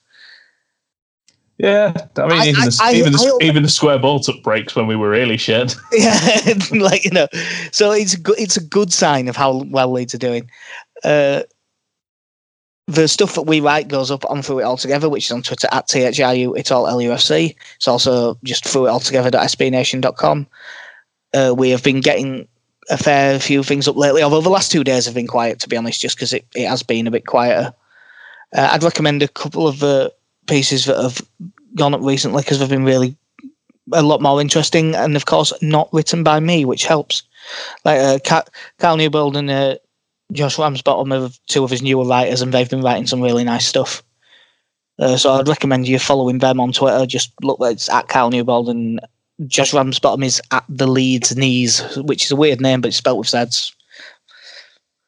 [1.57, 4.41] yeah, I mean, I- even, the, I- even, the, I even the square ball took
[4.41, 5.75] breaks when we were really shit.
[5.91, 6.39] yeah,
[6.71, 7.27] like you know,
[7.73, 8.39] so it's good.
[8.39, 10.49] It's a good sign of how well Leeds are doing.
[11.03, 11.41] Uh,
[12.87, 15.43] the stuff that we write goes up on Through It All Together, which is on
[15.43, 17.55] Twitter at THRU, it's all LUFC.
[17.75, 20.47] It's also just through it all together.sbnation.com.
[21.35, 22.47] Uh, we have been getting
[22.89, 25.69] a fair few things up lately, although the last two days have been quiet, to
[25.69, 27.73] be honest, just because it, it has been a bit quieter.
[28.55, 30.13] Uh, I'd recommend a couple of the
[30.47, 31.21] pieces that have
[31.75, 33.15] gone up recently because they've been really
[33.93, 37.23] a lot more interesting, and of course, not written by me, which helps.
[37.85, 38.43] Like uh,
[38.79, 39.75] Cal Newbold and uh,
[40.31, 43.65] Josh Ramsbottom are two of his newer writers, and they've been writing some really nice
[43.65, 44.03] stuff.
[44.99, 47.05] Uh, so I'd recommend you following them on Twitter.
[47.05, 48.99] Just look, it's at Cal Newbold, and
[49.47, 53.17] Josh Ramsbottom is at the Leeds Knees, which is a weird name, but it's spelt
[53.17, 53.73] with Zeds.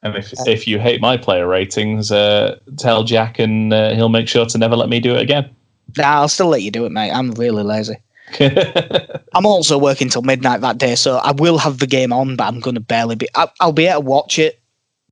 [0.04, 4.28] And if, if you hate my player ratings, uh, tell Jack and uh, he'll make
[4.28, 5.50] sure to never let me do it again.
[5.98, 7.12] Nah, I'll still let you do it, mate.
[7.12, 7.98] I'm really lazy.
[8.40, 12.46] I'm also working till midnight that day, so I will have the game on, but
[12.46, 13.28] I'm going to barely be.
[13.36, 14.60] I, I'll be able to watch it,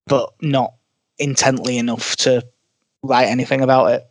[0.07, 0.73] but not
[1.19, 2.43] intently enough to
[3.03, 4.07] write anything about it.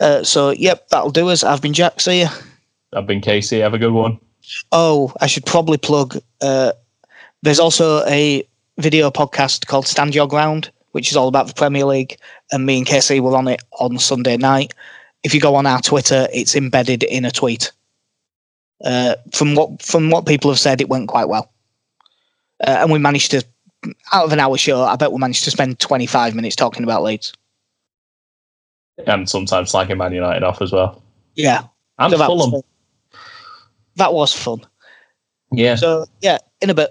[0.00, 1.44] Uh, so, yep, that'll do us.
[1.44, 2.00] I've been Jack.
[2.00, 2.28] See you.
[2.92, 3.60] I've been Casey.
[3.60, 4.18] Have a good one.
[4.72, 6.18] Oh, I should probably plug.
[6.40, 6.72] Uh,
[7.42, 8.46] there's also a
[8.78, 12.16] video podcast called Stand Your Ground, which is all about the Premier League,
[12.50, 14.72] and me and Casey were on it on Sunday night.
[15.24, 17.72] If you go on our Twitter, it's embedded in a tweet.
[18.84, 21.52] Uh, from what from what people have said, it went quite well,
[22.66, 23.44] uh, and we managed to,
[24.12, 27.02] out of an hour show, I bet we managed to spend 25 minutes talking about
[27.02, 27.32] Leeds.
[29.06, 31.02] And sometimes slagging Man United off as well.
[31.34, 31.64] Yeah,
[31.98, 32.62] And so Fulham.
[33.96, 34.60] That was fun.
[35.52, 35.76] Yeah.
[35.76, 36.90] So yeah, in a bit.